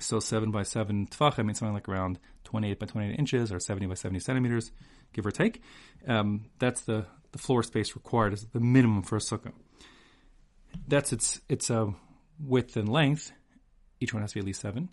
So 0.00 0.20
7 0.20 0.50
by 0.50 0.62
7 0.62 1.06
tfach, 1.06 1.38
I 1.38 1.42
mean 1.42 1.54
something 1.54 1.74
like 1.74 1.88
around 1.88 2.18
28 2.44 2.78
by 2.78 2.86
28 2.86 3.18
inches 3.18 3.52
or 3.52 3.60
70 3.60 3.86
by 3.86 3.94
70 3.94 4.20
centimeters, 4.20 4.72
give 5.12 5.26
or 5.26 5.30
take. 5.30 5.62
Um, 6.06 6.46
that's 6.58 6.82
the, 6.82 7.06
the 7.32 7.38
floor 7.38 7.62
space 7.62 7.94
required 7.94 8.32
as 8.32 8.44
the 8.46 8.60
minimum 8.60 9.02
for 9.02 9.16
a 9.16 9.20
sukkah. 9.20 9.52
That's 10.88 11.12
its 11.12 11.40
its 11.48 11.70
uh, 11.70 11.92
width 12.40 12.76
and 12.76 12.88
length. 12.88 13.32
Each 14.00 14.12
one 14.12 14.22
has 14.22 14.32
to 14.32 14.36
be 14.36 14.40
at 14.40 14.46
least 14.46 14.60
7 14.60 14.90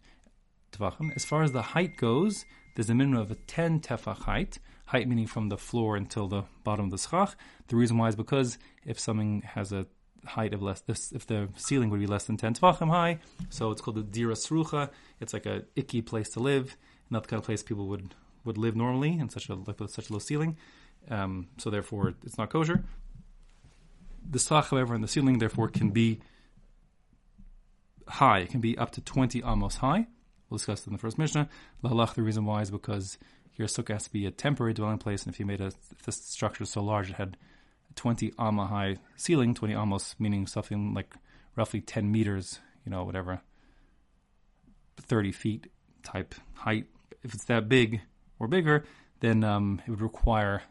tefachim. 0.72 1.16
As 1.16 1.26
far 1.26 1.44
as 1.44 1.52
the 1.52 1.62
height 1.62 1.98
goes, 1.98 2.46
there's 2.76 2.90
a 2.90 2.96
minimum 2.96 3.22
of 3.22 3.32
a 3.32 3.36
10 3.36 3.82
tefach 3.82 4.20
height, 4.20 4.60
height 4.86 5.08
meaning 5.08 5.28
from 5.28 5.50
the 5.50 5.58
floor 5.58 5.96
until 5.96 6.28
the 6.28 6.44
bottom 6.64 6.86
of 6.86 6.92
the 6.92 6.98
schach. 6.98 7.36
The 7.68 7.76
reason 7.76 7.98
why 7.98 8.08
is 8.08 8.16
because 8.16 8.58
if 8.86 9.00
something 9.00 9.42
has 9.42 9.72
a 9.72 9.86
height 10.26 10.54
of 10.54 10.62
less, 10.62 10.84
if 10.88 11.28
the 11.28 11.50
ceiling 11.56 11.90
would 11.90 12.00
be 12.00 12.08
less 12.08 12.26
than 12.26 12.38
10 12.38 12.56
tefachim 12.56 12.90
high, 12.90 13.20
so 13.50 13.72
it's 13.72 13.82
called 13.82 13.98
the 13.98 14.04
dira 14.04 14.36
srucha. 14.36 14.90
It's 15.20 15.34
like 15.34 15.46
a 15.46 15.64
icky 15.76 16.02
place 16.02 16.30
to 16.32 16.40
live, 16.40 16.78
not 17.10 17.24
the 17.24 17.30
kind 17.30 17.40
of 17.40 17.46
place 17.46 17.62
people 17.62 17.88
would, 17.88 18.16
would 18.46 18.58
live 18.58 18.76
normally 18.76 19.18
in 19.20 19.30
such 19.30 19.50
a 19.50 19.58
such 19.88 20.10
a 20.10 20.14
low 20.14 20.20
ceiling. 20.20 20.58
Um, 21.10 21.48
so 21.58 21.70
therefore, 21.70 22.14
it's 22.24 22.38
not 22.38 22.50
kosher. 22.50 22.84
The 24.30 24.40
schach, 24.40 24.70
however, 24.70 24.96
in 24.96 25.02
the 25.02 25.08
ceiling, 25.08 25.40
therefore, 25.40 25.70
can 25.70 25.92
be 25.92 26.20
high. 28.08 28.40
It 28.40 28.50
can 28.50 28.62
be 28.62 28.78
up 28.78 28.92
to 28.92 29.02
20 29.02 29.44
amos 29.44 29.76
high. 29.78 30.08
We'll 30.50 30.58
discuss 30.58 30.82
it 30.82 30.88
in 30.88 30.94
the 30.94 31.00
first 31.00 31.18
Mishnah. 31.18 31.50
Lahalach, 31.84 32.16
the 32.16 32.22
reason 32.22 32.46
why 32.46 32.62
is 32.62 32.72
because 32.72 33.18
your 33.56 33.68
sukkah 33.68 33.94
has 33.94 34.06
to 34.06 34.12
be 34.12 34.26
a 34.26 34.32
temporary 34.32 34.74
dwelling 34.74 34.98
place, 34.98 35.24
and 35.24 35.34
if 35.34 35.40
you 35.40 35.46
made 35.46 35.62
a, 35.62 35.68
if 35.68 36.04
the 36.04 36.12
structure 36.12 36.66
so 36.66 36.82
large, 36.84 37.10
it 37.10 37.16
had 37.16 37.38
20 37.96 38.34
amma 38.40 38.68
high 38.68 38.98
ceiling, 39.16 39.54
20 39.54 39.74
amos 39.74 40.16
meaning 40.20 40.48
something 40.48 40.94
like 40.94 41.14
roughly 41.56 41.82
10 41.82 42.12
meters, 42.12 42.60
you 42.86 42.92
know, 42.92 43.04
whatever, 43.04 43.42
30 44.98 45.32
feet 45.32 45.68
type 46.02 46.36
height. 46.54 46.86
If 47.24 47.34
it's 47.34 47.46
that 47.46 47.70
big 47.70 48.02
or 48.40 48.48
bigger, 48.48 48.84
then 49.20 49.44
um, 49.44 49.82
it 49.86 49.90
would 49.90 50.02
require 50.02 50.64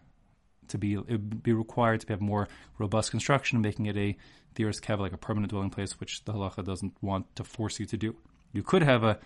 to 0.72 0.78
be 0.78 0.94
it 0.94 1.06
would 1.08 1.42
be 1.42 1.52
required 1.52 2.00
to 2.00 2.08
have 2.08 2.20
more 2.20 2.48
robust 2.78 3.10
construction, 3.10 3.60
making 3.60 3.86
it 3.86 3.96
a 3.96 4.16
diras 4.54 4.80
keva 4.80 4.98
like 4.98 5.12
a 5.12 5.18
permanent 5.18 5.50
dwelling 5.50 5.70
place, 5.70 5.98
which 6.00 6.24
the 6.24 6.32
halacha 6.32 6.64
doesn't 6.64 6.94
want 7.00 7.34
to 7.36 7.44
force 7.44 7.80
you 7.80 7.86
to 7.86 7.96
do. 7.96 8.16
You 8.52 8.62
could 8.62 8.82
have 8.82 9.04
a 9.04 9.18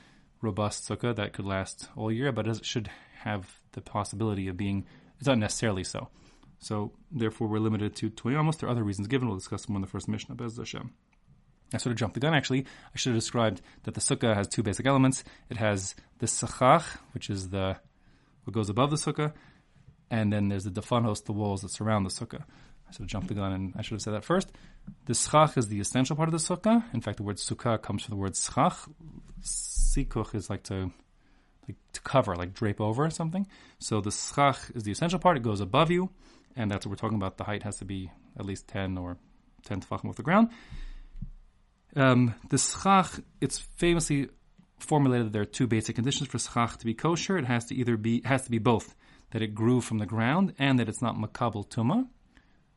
robust 0.42 0.88
sukkah 0.88 1.16
that 1.16 1.32
could 1.32 1.44
last 1.44 1.88
all 1.96 2.12
year, 2.12 2.30
but 2.32 2.46
it 2.46 2.64
should 2.64 2.90
have 3.20 3.60
the 3.72 3.80
possibility 3.80 4.48
of 4.48 4.56
being. 4.56 4.84
It's 5.18 5.26
not 5.26 5.38
necessarily 5.38 5.84
so. 5.84 6.08
So 6.58 6.92
therefore, 7.10 7.48
we're 7.48 7.58
limited 7.58 7.96
to 7.96 8.10
20 8.10 8.36
amos. 8.36 8.56
There 8.56 8.68
are 8.68 8.72
other 8.72 8.84
reasons 8.84 9.08
given. 9.08 9.28
We'll 9.28 9.36
discuss 9.36 9.66
them 9.66 9.76
in 9.76 9.82
the 9.82 9.88
first 9.88 10.08
Mishnah. 10.08 10.34
Bez 10.34 10.56
Hashem. 10.56 10.92
I 11.74 11.78
sort 11.78 11.92
of 11.92 11.98
jumped 11.98 12.14
the 12.14 12.20
gun. 12.20 12.34
Actually, 12.34 12.66
I 12.94 12.98
should 12.98 13.10
have 13.10 13.20
described 13.20 13.60
that 13.84 13.94
the 13.94 14.00
sukkah 14.00 14.34
has 14.34 14.46
two 14.46 14.62
basic 14.62 14.86
elements. 14.86 15.24
It 15.50 15.56
has 15.56 15.96
the 16.18 16.26
sachach, 16.26 16.84
which 17.12 17.28
is 17.28 17.48
the 17.48 17.76
what 18.44 18.54
goes 18.54 18.70
above 18.70 18.90
the 18.90 18.96
sukkah, 18.96 19.32
and 20.10 20.32
then 20.32 20.48
there's 20.48 20.64
the 20.64 20.70
defanos, 20.70 21.24
the 21.24 21.32
walls 21.32 21.62
that 21.62 21.70
surround 21.70 22.06
the 22.06 22.10
sukkah. 22.10 22.42
I 22.88 22.92
should 22.92 23.00
have 23.00 23.08
jumped 23.08 23.28
the 23.28 23.34
gun, 23.34 23.52
and 23.52 23.74
I 23.76 23.82
should 23.82 23.94
have 23.94 24.02
said 24.02 24.14
that 24.14 24.24
first. 24.24 24.52
The 25.06 25.14
schach 25.14 25.56
is 25.56 25.68
the 25.68 25.80
essential 25.80 26.14
part 26.14 26.28
of 26.28 26.32
the 26.32 26.38
sukkah. 26.38 26.84
In 26.94 27.00
fact, 27.00 27.16
the 27.16 27.24
word 27.24 27.36
sukkah 27.36 27.80
comes 27.80 28.04
from 28.04 28.12
the 28.12 28.20
word 28.20 28.36
schach. 28.36 28.76
Sikuch 29.42 30.34
is 30.34 30.48
like 30.48 30.62
to 30.64 30.92
like 31.68 31.76
to 31.92 32.00
cover, 32.02 32.36
like 32.36 32.54
drape 32.54 32.80
over 32.80 33.10
something. 33.10 33.46
So 33.80 34.00
the 34.00 34.12
schach 34.12 34.70
is 34.74 34.84
the 34.84 34.92
essential 34.92 35.18
part. 35.18 35.36
It 35.36 35.42
goes 35.42 35.60
above 35.60 35.90
you 35.90 36.10
and 36.56 36.70
that's 36.70 36.86
what 36.86 36.90
we're 36.90 36.96
talking 36.96 37.16
about. 37.16 37.36
The 37.36 37.44
height 37.44 37.62
has 37.62 37.76
to 37.76 37.84
be 37.84 38.10
at 38.38 38.46
least 38.46 38.66
10 38.68 38.96
or 38.96 39.18
10 39.66 39.82
tefachim 39.82 40.08
off 40.08 40.16
the 40.16 40.22
ground. 40.22 40.48
Um, 41.94 42.34
the 42.48 42.58
schach, 42.58 43.20
it's 43.40 43.58
famously 43.58 44.28
formulated 44.78 45.26
that 45.26 45.32
there 45.32 45.42
are 45.42 45.46
two 45.46 45.66
basic 45.66 45.94
conditions 45.96 46.28
for 46.28 46.38
schach 46.38 46.78
to 46.78 46.86
be 46.86 46.94
kosher. 46.94 47.36
It 47.36 47.44
has 47.44 47.66
to 47.66 47.74
either 47.74 47.96
be, 47.96 48.22
has 48.24 48.44
to 48.44 48.50
be 48.50 48.58
both, 48.58 48.94
that 49.30 49.42
it 49.42 49.54
grew 49.54 49.80
from 49.80 49.98
the 49.98 50.06
ground 50.06 50.54
and 50.58 50.78
that 50.78 50.88
it's 50.88 51.02
not 51.02 51.16
makabel 51.16 51.68
tuma, 51.68 52.06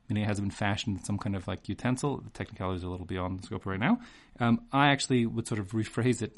meaning 0.08 0.24
it 0.24 0.28
hasn't 0.28 0.48
been 0.48 0.56
fashioned 0.56 0.98
in 0.98 1.04
some 1.04 1.18
kind 1.18 1.36
of 1.36 1.48
like 1.48 1.70
utensil. 1.70 2.18
The 2.18 2.30
technicalities 2.32 2.84
are 2.84 2.88
a 2.88 2.90
little 2.90 3.06
beyond 3.06 3.40
the 3.40 3.44
scope 3.44 3.66
right 3.66 3.80
now. 3.80 4.00
Um, 4.40 4.62
I 4.72 4.90
actually 4.90 5.26
would 5.26 5.48
sort 5.48 5.60
of 5.60 5.70
rephrase 5.70 6.22
it 6.22 6.38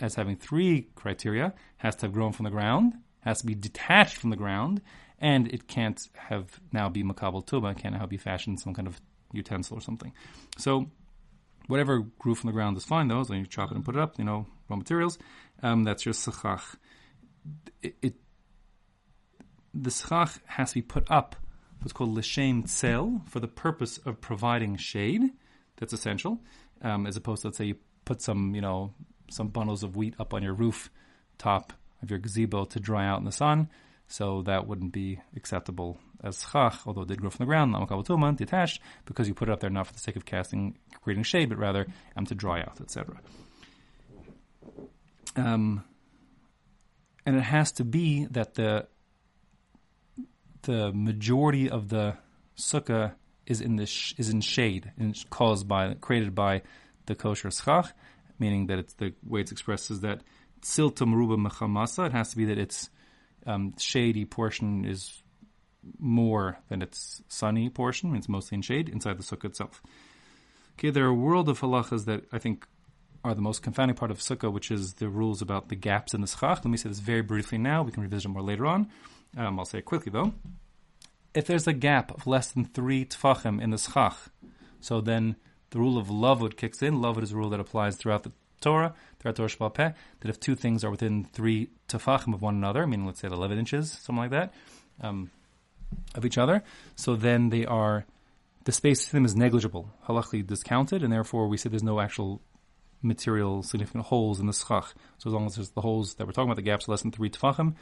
as 0.00 0.14
having 0.14 0.36
three 0.36 0.88
criteria. 0.94 1.54
Has 1.78 1.96
to 1.96 2.06
have 2.06 2.12
grown 2.12 2.32
from 2.32 2.44
the 2.44 2.50
ground, 2.50 2.94
has 3.20 3.40
to 3.40 3.46
be 3.46 3.54
detached 3.54 4.16
from 4.16 4.30
the 4.30 4.36
ground, 4.36 4.80
and 5.18 5.48
it 5.48 5.68
can't 5.68 6.00
have 6.14 6.60
now 6.72 6.88
be 6.88 7.02
makabel 7.02 7.46
tuma, 7.46 7.72
it 7.72 7.78
can't 7.78 7.94
now 7.94 8.06
be 8.06 8.16
fashioned 8.16 8.54
in 8.54 8.58
some 8.58 8.74
kind 8.74 8.88
of 8.88 9.00
utensil 9.32 9.78
or 9.78 9.80
something. 9.80 10.12
So 10.58 10.90
whatever 11.66 12.00
grew 12.18 12.34
from 12.34 12.48
the 12.48 12.52
ground 12.52 12.76
is 12.76 12.84
fine 12.84 13.08
though, 13.08 13.22
so 13.22 13.34
you 13.34 13.46
chop 13.46 13.70
it 13.70 13.76
and 13.76 13.84
put 13.84 13.96
it 13.96 14.00
up, 14.00 14.18
you 14.18 14.24
know, 14.24 14.46
raw 14.68 14.76
materials. 14.76 15.18
Um, 15.62 15.84
that's 15.84 16.04
your 16.04 16.14
sechach. 16.14 16.76
It, 17.82 17.96
it, 18.02 18.14
the 19.74 19.90
sechach 19.90 20.38
has 20.46 20.70
to 20.70 20.74
be 20.76 20.82
put 20.82 21.10
up, 21.10 21.36
what's 21.80 21.92
called 21.92 22.14
l'shem 22.14 22.64
tzel, 22.64 23.22
for 23.26 23.40
the 23.40 23.48
purpose 23.48 23.98
of 23.98 24.20
providing 24.20 24.76
shade. 24.76 25.22
That's 25.76 25.92
essential, 25.92 26.40
um, 26.82 27.06
as 27.06 27.16
opposed 27.16 27.42
to 27.42 27.48
let's 27.48 27.58
say 27.58 27.64
you 27.64 27.76
put 28.04 28.22
some, 28.22 28.54
you 28.54 28.60
know, 28.60 28.94
some 29.30 29.48
bundles 29.48 29.82
of 29.82 29.96
wheat 29.96 30.14
up 30.18 30.34
on 30.34 30.42
your 30.42 30.54
roof 30.54 30.90
top 31.38 31.72
of 32.02 32.10
your 32.10 32.18
gazebo 32.18 32.64
to 32.66 32.78
dry 32.78 33.06
out 33.06 33.18
in 33.18 33.24
the 33.24 33.32
sun 33.32 33.68
so 34.06 34.42
that 34.42 34.66
wouldn't 34.66 34.92
be 34.92 35.18
acceptable 35.34 35.98
as 36.22 36.42
schach, 36.42 36.80
although 36.86 37.02
it 37.02 37.08
did 37.08 37.20
grow 37.20 37.30
from 37.30 37.44
the 37.44 37.48
ground, 37.48 37.72
not 37.72 38.36
detached, 38.36 38.80
because 39.06 39.26
you 39.26 39.34
put 39.34 39.48
it 39.48 39.52
up 39.52 39.60
there 39.60 39.70
not 39.70 39.86
for 39.86 39.92
the 39.92 39.98
sake 39.98 40.16
of 40.16 40.24
casting, 40.24 40.78
creating 41.02 41.24
shade, 41.24 41.48
but 41.48 41.58
rather 41.58 41.86
um, 42.16 42.26
to 42.26 42.34
dry 42.34 42.60
out, 42.60 42.80
etc. 42.80 43.18
Um, 45.34 45.84
and 47.24 47.36
it 47.36 47.42
has 47.42 47.72
to 47.72 47.84
be 47.84 48.26
that 48.26 48.54
the 48.54 48.86
the 50.62 50.92
majority 50.92 51.68
of 51.68 51.88
the 51.88 52.16
sukkah 52.56 53.14
is 53.46 53.60
in 53.60 53.76
the 53.76 53.86
sh- 53.86 54.14
is 54.18 54.30
in 54.30 54.40
shade 54.40 54.92
and 54.98 55.16
caused 55.30 55.66
by 55.66 55.94
created 55.94 56.34
by 56.34 56.62
the 57.06 57.14
kosher 57.14 57.50
schach, 57.50 57.92
meaning 58.38 58.66
that 58.66 58.78
it's 58.78 58.94
the 58.94 59.12
way 59.26 59.40
it's 59.40 59.52
expressed 59.52 59.90
is 59.90 60.00
that 60.00 60.22
siltum 60.62 61.14
ruba 61.14 61.36
mechamasa. 61.36 62.06
It 62.06 62.12
has 62.12 62.30
to 62.30 62.36
be 62.36 62.44
that 62.46 62.58
it's 62.58 62.90
um, 63.46 63.74
shady 63.78 64.24
portion 64.24 64.84
is 64.84 65.22
more 65.98 66.58
than 66.68 66.82
its 66.82 67.22
sunny 67.28 67.68
portion. 67.68 68.14
It's 68.14 68.28
mostly 68.28 68.56
in 68.56 68.62
shade 68.62 68.88
inside 68.88 69.18
the 69.18 69.24
sukkah 69.24 69.46
itself. 69.46 69.82
Okay, 70.78 70.90
there 70.90 71.04
are 71.04 71.08
a 71.08 71.14
world 71.14 71.48
of 71.48 71.60
halachas 71.60 72.04
that 72.06 72.24
I 72.32 72.38
think 72.38 72.66
are 73.24 73.34
the 73.34 73.40
most 73.40 73.62
confounding 73.62 73.96
part 73.96 74.10
of 74.10 74.18
sukkah, 74.18 74.52
which 74.52 74.70
is 74.70 74.94
the 74.94 75.08
rules 75.08 75.42
about 75.42 75.68
the 75.68 75.76
gaps 75.76 76.14
in 76.14 76.20
the 76.20 76.26
schach. 76.26 76.58
Let 76.58 76.66
me 76.66 76.76
say 76.76 76.88
this 76.88 76.98
very 76.98 77.22
briefly 77.22 77.58
now. 77.58 77.82
We 77.82 77.92
can 77.92 78.02
revisit 78.02 78.26
it 78.26 78.28
more 78.28 78.42
later 78.42 78.66
on. 78.66 78.88
Um, 79.36 79.58
I'll 79.58 79.64
say 79.64 79.78
it 79.78 79.84
quickly 79.84 80.10
though. 80.10 80.34
If 81.34 81.46
there's 81.46 81.66
a 81.66 81.72
gap 81.72 82.10
of 82.12 82.26
less 82.26 82.50
than 82.50 82.64
three 82.64 83.04
tfachim 83.04 83.62
in 83.62 83.70
the 83.70 83.78
schach, 83.78 84.16
so 84.80 85.00
then 85.00 85.36
the 85.70 85.78
rule 85.78 85.98
of 85.98 86.08
lavud 86.08 86.56
kicks 86.56 86.82
in. 86.82 87.00
Lavud 87.00 87.22
is 87.22 87.32
a 87.32 87.36
rule 87.36 87.50
that 87.50 87.60
applies 87.60 87.96
throughout 87.96 88.22
the 88.22 88.32
Torah, 88.60 88.94
throughout 89.18 89.36
Torah 89.36 89.48
Sheba'al 89.48 89.74
Peh, 89.74 89.92
that 90.20 90.28
if 90.28 90.38
two 90.38 90.54
things 90.54 90.84
are 90.84 90.90
within 90.90 91.24
three 91.32 91.70
tefachim 91.88 92.32
of 92.34 92.42
one 92.42 92.54
another, 92.54 92.86
meaning 92.86 93.06
let's 93.06 93.20
say 93.20 93.28
11 93.28 93.58
inches, 93.58 93.90
something 93.90 94.16
like 94.16 94.30
that, 94.30 94.54
um, 95.00 95.30
of 96.14 96.24
each 96.24 96.38
other, 96.38 96.62
so 96.94 97.16
then 97.16 97.50
they 97.50 97.66
are, 97.66 98.04
the 98.64 98.72
space 98.72 99.04
between 99.04 99.22
them 99.22 99.26
is 99.26 99.36
negligible, 99.36 99.90
halachically 100.06 100.46
discounted, 100.46 101.02
and 101.02 101.12
therefore 101.12 101.48
we 101.48 101.56
say 101.56 101.68
there's 101.68 101.82
no 101.82 102.00
actual 102.00 102.40
material 103.02 103.62
significant 103.62 104.04
holes 104.04 104.40
in 104.40 104.46
the 104.46 104.52
schach. 104.52 104.94
So 105.18 105.30
as 105.30 105.34
long 105.34 105.46
as 105.46 105.56
there's 105.56 105.70
the 105.70 105.80
holes 105.80 106.14
that 106.14 106.26
we're 106.26 106.32
talking 106.32 106.48
about, 106.48 106.56
the 106.56 106.62
gaps 106.62 106.88
less 106.88 107.02
than 107.02 107.10
three 107.10 107.30
tefachim, 107.30 107.74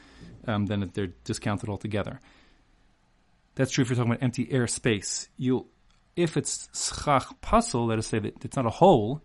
um, 0.46 0.66
then 0.66 0.90
they're 0.94 1.08
discounted 1.24 1.68
altogether. 1.68 2.20
That's 3.54 3.70
true 3.70 3.82
if 3.82 3.90
you're 3.90 3.96
talking 3.96 4.12
about 4.12 4.22
empty 4.22 4.50
air 4.50 4.66
space. 4.66 5.28
You, 5.36 5.66
if 6.16 6.36
it's 6.36 6.68
schach 6.74 7.40
pasul, 7.40 7.86
let 7.86 7.98
us 7.98 8.06
say 8.06 8.18
that 8.18 8.44
it's 8.44 8.56
not 8.56 8.66
a 8.66 8.70
hole, 8.70 9.22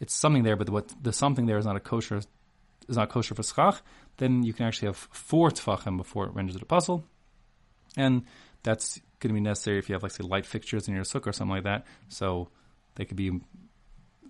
it's 0.00 0.14
something 0.14 0.42
there, 0.42 0.56
but 0.56 0.70
what 0.70 0.94
the 1.02 1.12
something 1.12 1.46
there 1.46 1.58
is 1.58 1.66
not 1.66 1.76
a 1.76 1.80
kosher 1.80 2.20
is 2.88 2.96
not 2.96 3.08
kosher 3.08 3.34
for 3.34 3.42
schach, 3.42 3.82
then 4.16 4.42
you 4.42 4.52
can 4.52 4.66
actually 4.66 4.86
have 4.86 4.96
four 4.96 5.50
tfachim 5.50 5.96
before 5.96 6.26
it 6.26 6.34
renders 6.34 6.56
it 6.56 6.62
a 6.62 6.66
pasul, 6.66 7.04
and 7.96 8.24
that's 8.62 9.00
going 9.20 9.30
to 9.30 9.34
be 9.34 9.40
necessary 9.40 9.78
if 9.78 9.88
you 9.88 9.94
have 9.94 10.02
like 10.02 10.12
say 10.12 10.22
light 10.22 10.46
fixtures 10.46 10.88
in 10.88 10.94
your 10.94 11.04
sukkah 11.04 11.28
or 11.28 11.32
something 11.32 11.54
like 11.54 11.64
that. 11.64 11.86
So 12.08 12.48
they 12.96 13.04
could 13.04 13.16
be 13.16 13.40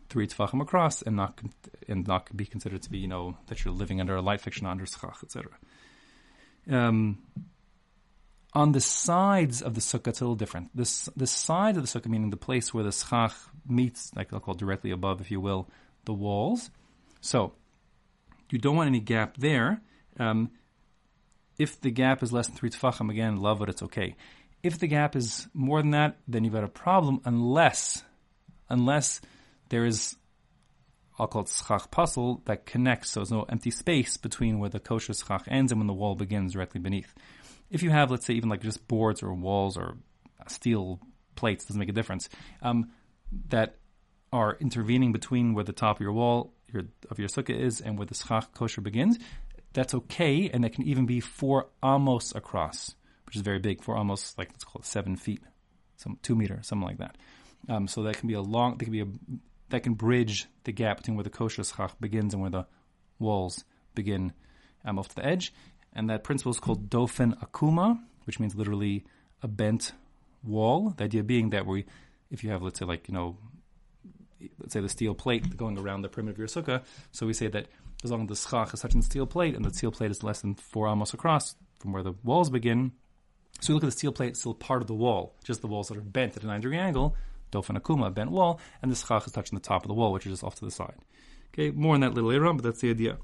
three 0.08 0.26
tefachim 0.26 0.60
across 0.60 1.02
and 1.02 1.16
not 1.16 1.40
and 1.88 2.06
not 2.06 2.34
be 2.36 2.46
considered 2.46 2.82
to 2.82 2.90
be 2.90 2.98
you 2.98 3.08
know 3.08 3.36
that 3.46 3.64
you're 3.64 3.74
living 3.74 4.00
under 4.00 4.16
a 4.16 4.22
light 4.22 4.40
fiction 4.40 4.66
under 4.66 4.86
schach, 4.86 5.18
etc. 5.22 5.52
Um, 6.70 7.18
on 8.52 8.72
the 8.72 8.80
sides 8.80 9.62
of 9.62 9.74
the 9.74 9.80
sukkah, 9.80 10.08
it's 10.08 10.20
a 10.20 10.24
little 10.24 10.36
different. 10.36 10.70
This 10.74 11.08
the 11.16 11.26
side 11.26 11.76
of 11.76 11.82
the 11.82 11.88
sukkah, 11.88 12.06
meaning 12.06 12.30
the 12.30 12.36
place 12.36 12.72
where 12.72 12.84
the 12.84 12.92
schach 12.92 13.34
meets, 13.68 14.12
like 14.14 14.32
I'll 14.32 14.40
call 14.40 14.54
directly 14.54 14.90
above, 14.90 15.20
if 15.20 15.30
you 15.30 15.40
will, 15.40 15.68
the 16.04 16.12
walls. 16.12 16.70
So 17.20 17.54
you 18.50 18.58
don't 18.58 18.76
want 18.76 18.88
any 18.88 19.00
gap 19.00 19.36
there. 19.36 19.80
Um, 20.18 20.50
if 21.58 21.80
the 21.80 21.90
gap 21.90 22.22
is 22.22 22.32
less 22.32 22.46
than 22.46 22.56
three 22.56 22.70
tefachim, 22.70 23.10
again, 23.10 23.38
lavud, 23.38 23.68
it's 23.68 23.82
okay. 23.82 24.16
If 24.62 24.78
the 24.78 24.86
gap 24.86 25.16
is 25.16 25.48
more 25.52 25.82
than 25.82 25.90
that, 25.90 26.16
then 26.26 26.44
you've 26.44 26.54
got 26.54 26.64
a 26.64 26.68
problem 26.68 27.20
unless, 27.24 28.02
unless 28.68 29.20
there 29.68 29.84
is, 29.84 30.16
I'll 31.18 31.26
call 31.26 31.42
it 31.42 31.48
schach 31.48 31.90
pasul 31.90 32.42
that 32.46 32.66
connects, 32.66 33.10
so 33.10 33.20
there's 33.20 33.30
no 33.30 33.44
empty 33.48 33.70
space 33.70 34.16
between 34.16 34.58
where 34.58 34.70
the 34.70 34.80
kosher 34.80 35.14
schach 35.14 35.44
ends 35.48 35.72
and 35.72 35.80
when 35.80 35.86
the 35.86 35.94
wall 35.94 36.14
begins 36.14 36.52
directly 36.52 36.80
beneath. 36.80 37.14
If 37.70 37.82
you 37.82 37.90
have, 37.90 38.10
let's 38.10 38.26
say, 38.26 38.34
even 38.34 38.48
like 38.48 38.62
just 38.62 38.86
boards 38.86 39.22
or 39.22 39.32
walls 39.34 39.76
or 39.76 39.96
steel 40.48 41.00
plates, 41.34 41.64
doesn't 41.64 41.78
make 41.78 41.88
a 41.88 41.92
difference, 41.92 42.28
um, 42.62 42.90
that 43.48 43.76
are 44.32 44.56
intervening 44.60 45.12
between 45.12 45.54
where 45.54 45.64
the 45.64 45.72
top 45.72 45.96
of 45.96 46.00
your 46.00 46.12
wall 46.12 46.52
your, 46.74 46.82
of 47.10 47.18
your 47.18 47.28
sukkah 47.28 47.58
is 47.58 47.80
and 47.80 47.96
where 47.96 48.06
the 48.06 48.14
schach 48.14 48.52
kosher 48.52 48.80
begins, 48.80 49.18
that's 49.72 49.94
okay, 49.94 50.50
and 50.52 50.64
that 50.64 50.72
can 50.72 50.84
even 50.84 51.06
be 51.06 51.20
four 51.20 51.68
amos 51.82 52.34
across, 52.34 52.94
which 53.26 53.36
is 53.36 53.42
very 53.42 53.58
big, 53.58 53.82
four 53.82 53.98
amos, 53.98 54.34
like 54.36 54.50
let's 54.50 54.64
call 54.64 54.80
it 54.80 54.86
seven 54.86 55.16
feet, 55.16 55.42
some 55.96 56.18
two 56.22 56.34
meter, 56.34 56.60
something 56.62 56.86
like 56.86 56.98
that. 56.98 57.16
Um, 57.68 57.88
so 57.88 58.02
that 58.02 58.18
can 58.18 58.28
be 58.28 58.34
a 58.34 58.42
long, 58.42 58.76
that 58.76 58.84
can 58.84 58.92
be 58.92 59.00
a, 59.00 59.06
that 59.74 59.82
can 59.82 59.94
bridge 59.94 60.46
the 60.64 60.72
gap 60.72 60.98
between 60.98 61.16
where 61.16 61.24
the 61.24 61.30
kosher 61.30 61.64
schach 61.64 61.98
begins 62.00 62.32
and 62.32 62.40
where 62.40 62.50
the 62.50 62.66
walls 63.18 63.64
begin 63.94 64.32
um, 64.84 64.98
off 64.98 65.08
to 65.08 65.16
the 65.16 65.26
edge. 65.26 65.52
And 65.92 66.10
that 66.10 66.24
principle 66.24 66.50
is 66.50 66.60
called 66.60 66.88
dofen 66.90 67.38
akuma, 67.38 68.00
which 68.24 68.40
means 68.40 68.54
literally 68.54 69.04
a 69.42 69.48
bent 69.48 69.92
wall. 70.42 70.94
The 70.96 71.04
idea 71.04 71.22
being 71.22 71.50
that 71.50 71.66
we, 71.66 71.86
if 72.30 72.42
you 72.42 72.50
have, 72.50 72.62
let's 72.62 72.78
say, 72.78 72.84
like, 72.84 73.08
you 73.08 73.14
know, 73.14 73.36
let's 74.58 74.72
say 74.72 74.80
the 74.80 74.88
steel 74.88 75.14
plate 75.14 75.56
going 75.56 75.78
around 75.78 76.02
the 76.02 76.08
perimeter 76.08 76.32
of 76.32 76.38
your 76.38 76.48
sukkah, 76.48 76.82
so 77.12 77.26
we 77.26 77.32
say 77.32 77.48
that 77.48 77.68
as 78.02 78.10
long 78.10 78.22
as 78.22 78.28
the 78.28 78.48
schach 78.48 78.74
is 78.74 78.80
touching 78.80 79.00
the 79.00 79.06
steel 79.06 79.26
plate 79.26 79.54
and 79.54 79.64
the 79.64 79.72
steel 79.72 79.90
plate 79.90 80.10
is 80.10 80.22
less 80.22 80.40
than 80.40 80.54
four 80.54 80.88
amos 80.88 81.14
across 81.14 81.54
from 81.78 81.92
where 81.92 82.02
the 82.02 82.14
walls 82.22 82.50
begin, 82.50 82.92
so 83.60 83.72
we 83.72 83.74
look 83.74 83.84
at 83.84 83.86
the 83.86 83.92
steel 83.92 84.12
plate, 84.12 84.30
it's 84.30 84.40
still 84.40 84.54
part 84.54 84.82
of 84.82 84.88
the 84.88 84.94
wall, 84.94 85.34
just 85.44 85.60
the 85.60 85.66
walls 85.66 85.88
that 85.88 85.96
are 85.96 86.02
bent 86.02 86.36
at 86.36 86.42
a 86.42 86.46
90 86.46 86.62
degree 86.62 86.78
angle, 86.78 87.16
dofen 87.54 87.80
akuma, 87.80 88.12
bent 88.12 88.30
wall, 88.30 88.60
and 88.82 88.90
the 88.90 88.96
schach 88.96 89.26
is 89.26 89.32
touching 89.32 89.56
the 89.56 89.62
top 89.62 89.82
of 89.82 89.88
the 89.88 89.94
wall, 89.94 90.12
which 90.12 90.26
is 90.26 90.32
just 90.32 90.44
off 90.44 90.56
to 90.56 90.64
the 90.64 90.70
side. 90.70 90.98
Okay, 91.52 91.70
more 91.70 91.94
on 91.94 92.00
that 92.00 92.14
little 92.14 92.30
later 92.30 92.46
on, 92.46 92.56
but 92.56 92.64
that's 92.64 92.80
the 92.80 92.90
idea. 92.90 93.18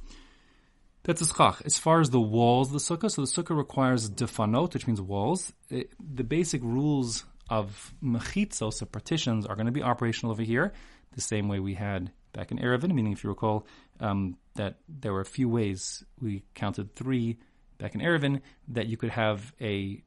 That's 1.02 1.22
a 1.22 1.26
schach. 1.26 1.62
As 1.64 1.78
far 1.78 2.00
as 2.00 2.10
the 2.10 2.20
walls 2.20 2.68
of 2.68 2.74
the 2.74 2.78
sukkah, 2.78 3.10
so 3.10 3.22
the 3.22 3.26
sukkah 3.26 3.56
requires 3.56 4.10
defanot, 4.10 4.74
which 4.74 4.86
means 4.86 5.00
walls. 5.00 5.52
It, 5.68 5.92
the 5.98 6.24
basic 6.24 6.62
rules 6.62 7.24
of 7.48 7.92
mechitzos, 8.02 8.74
so 8.74 8.86
partitions, 8.86 9.46
are 9.46 9.56
going 9.56 9.66
to 9.66 9.72
be 9.72 9.82
operational 9.82 10.30
over 10.32 10.42
here, 10.42 10.72
the 11.12 11.20
same 11.20 11.48
way 11.48 11.58
we 11.58 11.74
had 11.74 12.12
back 12.32 12.52
in 12.52 12.58
Eruvin, 12.58 12.92
meaning 12.92 13.12
if 13.12 13.24
you 13.24 13.30
recall 13.30 13.66
um, 13.98 14.36
that 14.54 14.76
there 14.88 15.12
were 15.12 15.20
a 15.20 15.26
few 15.26 15.48
ways, 15.48 16.04
we 16.20 16.44
counted 16.54 16.94
three 16.94 17.38
back 17.78 17.94
in 17.94 18.00
Eruvin, 18.00 18.40
that 18.68 18.86
you 18.86 18.96
could 18.96 19.10
have 19.10 19.52
a 19.60 20.02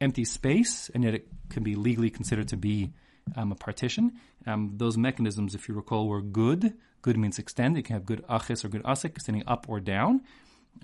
empty 0.00 0.24
space, 0.24 0.90
and 0.94 1.04
yet 1.04 1.14
it 1.14 1.28
can 1.50 1.62
be 1.62 1.76
legally 1.76 2.10
considered 2.10 2.48
to 2.48 2.56
be 2.56 2.92
um, 3.36 3.52
a 3.52 3.54
partition. 3.54 4.12
Um, 4.46 4.72
those 4.76 4.96
mechanisms, 4.96 5.54
if 5.54 5.68
you 5.68 5.74
recall, 5.74 6.08
were 6.08 6.22
good. 6.22 6.74
Good 7.02 7.16
means 7.16 7.38
extend. 7.38 7.76
You 7.76 7.82
can 7.82 7.94
have 7.94 8.06
gud 8.06 8.24
achis 8.28 8.64
or 8.64 8.68
gud 8.68 8.82
asik, 8.84 9.10
extending 9.10 9.44
up 9.46 9.66
or 9.68 9.80
down, 9.80 10.22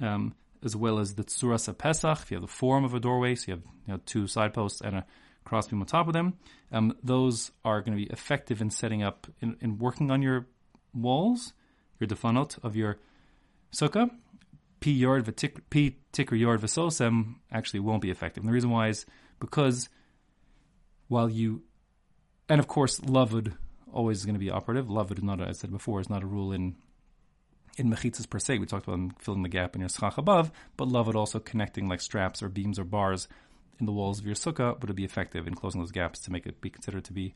um, 0.00 0.34
as 0.64 0.74
well 0.74 0.98
as 0.98 1.14
the 1.14 1.24
tsuras 1.24 1.76
pesach. 1.76 2.18
If 2.22 2.30
you 2.30 2.36
have 2.36 2.42
the 2.42 2.48
form 2.48 2.84
of 2.84 2.94
a 2.94 3.00
doorway, 3.00 3.34
so 3.34 3.44
you 3.48 3.54
have 3.54 3.64
you 3.86 3.92
know, 3.94 4.00
two 4.04 4.26
side 4.26 4.54
posts 4.54 4.80
and 4.80 4.96
a 4.96 5.06
crossbeam 5.44 5.80
on 5.80 5.86
top 5.86 6.06
of 6.06 6.12
them. 6.12 6.34
Um, 6.72 6.96
those 7.02 7.50
are 7.64 7.80
going 7.80 7.96
to 7.96 8.04
be 8.04 8.10
effective 8.12 8.60
in 8.60 8.70
setting 8.70 9.02
up, 9.02 9.26
in, 9.40 9.56
in 9.60 9.78
working 9.78 10.10
on 10.10 10.22
your 10.22 10.46
walls, 10.94 11.54
your 11.98 12.08
defanot 12.08 12.62
of 12.62 12.76
your 12.76 12.98
sukkah. 13.72 14.10
P 14.80 14.92
yard 14.92 15.24
pi 15.26 15.94
tikrah 16.12 16.38
yored 16.38 16.60
v'sosem 16.60 17.36
actually 17.50 17.80
won't 17.80 18.02
be 18.02 18.10
effective. 18.10 18.42
And 18.42 18.48
the 18.48 18.52
reason 18.52 18.70
why 18.70 18.88
is 18.88 19.06
because 19.40 19.88
while 21.08 21.28
you 21.28 21.62
and 22.48 22.60
of 22.60 22.68
course, 22.68 23.00
lavud 23.00 23.54
always 23.92 24.18
is 24.18 24.24
going 24.24 24.34
to 24.34 24.40
be 24.40 24.50
operative. 24.50 24.86
Lavud 24.86 25.18
is 25.18 25.24
not, 25.24 25.40
as 25.40 25.48
I 25.48 25.52
said 25.52 25.70
before, 25.70 26.00
is 26.00 26.10
not 26.10 26.22
a 26.22 26.26
rule 26.26 26.52
in 26.52 26.76
in 27.76 27.90
mechitzas 27.90 28.28
per 28.28 28.38
se. 28.38 28.58
We 28.58 28.66
talked 28.66 28.88
about 28.88 29.22
filling 29.22 29.42
the 29.42 29.48
gap 29.48 29.74
in 29.74 29.80
your 29.80 29.88
schach 29.88 30.18
above, 30.18 30.50
but 30.76 30.88
lavud 30.88 31.14
also 31.14 31.38
connecting 31.38 31.88
like 31.88 32.00
straps 32.00 32.42
or 32.42 32.48
beams 32.48 32.78
or 32.78 32.84
bars 32.84 33.28
in 33.78 33.86
the 33.86 33.92
walls 33.92 34.18
of 34.18 34.26
your 34.26 34.34
sukkah 34.34 34.80
would 34.80 34.90
it 34.90 34.96
be 34.96 35.04
effective 35.04 35.46
in 35.46 35.54
closing 35.54 35.80
those 35.80 35.92
gaps 35.92 36.18
to 36.20 36.32
make 36.32 36.46
it 36.46 36.60
be 36.60 36.70
considered 36.70 37.04
to 37.04 37.12
be 37.12 37.34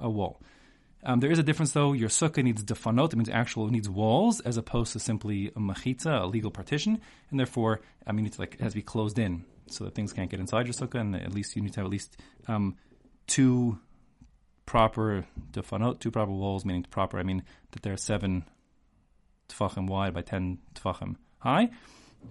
a 0.00 0.10
wall. 0.10 0.40
Um, 1.04 1.20
there 1.20 1.30
is 1.30 1.38
a 1.38 1.42
difference 1.42 1.72
though. 1.72 1.92
Your 1.92 2.08
sukkah 2.08 2.42
needs 2.42 2.64
defanot. 2.64 3.12
It 3.12 3.16
means 3.16 3.28
actual 3.28 3.68
it 3.68 3.72
needs 3.72 3.88
walls 3.88 4.40
as 4.40 4.56
opposed 4.56 4.92
to 4.94 4.98
simply 4.98 5.48
a 5.48 5.60
mechitza, 5.60 6.22
a 6.22 6.26
legal 6.26 6.50
partition, 6.50 7.00
and 7.30 7.38
therefore 7.38 7.80
I 8.06 8.12
mean 8.12 8.26
it's 8.26 8.38
like 8.38 8.54
it 8.54 8.60
has 8.60 8.72
to 8.72 8.78
be 8.78 8.82
closed 8.82 9.18
in 9.18 9.44
so 9.66 9.84
that 9.84 9.94
things 9.94 10.12
can't 10.12 10.30
get 10.30 10.40
inside 10.40 10.66
your 10.66 10.74
sukkah, 10.74 11.00
and 11.00 11.14
at 11.14 11.32
least 11.32 11.56
you 11.56 11.62
need 11.62 11.72
to 11.74 11.80
have 11.80 11.86
at 11.86 11.92
least 11.92 12.16
um, 12.48 12.76
two 13.26 13.78
proper 14.66 15.26
defanot, 15.52 16.00
two 16.00 16.10
proper 16.10 16.32
walls, 16.32 16.64
meaning 16.64 16.84
proper, 16.90 17.18
I 17.18 17.22
mean 17.22 17.42
that 17.72 17.82
they're 17.82 17.96
seven 17.96 18.44
tefachim 19.48 19.86
wide 19.86 20.14
by 20.14 20.22
ten 20.22 20.58
tefachim 20.74 21.16
high. 21.38 21.70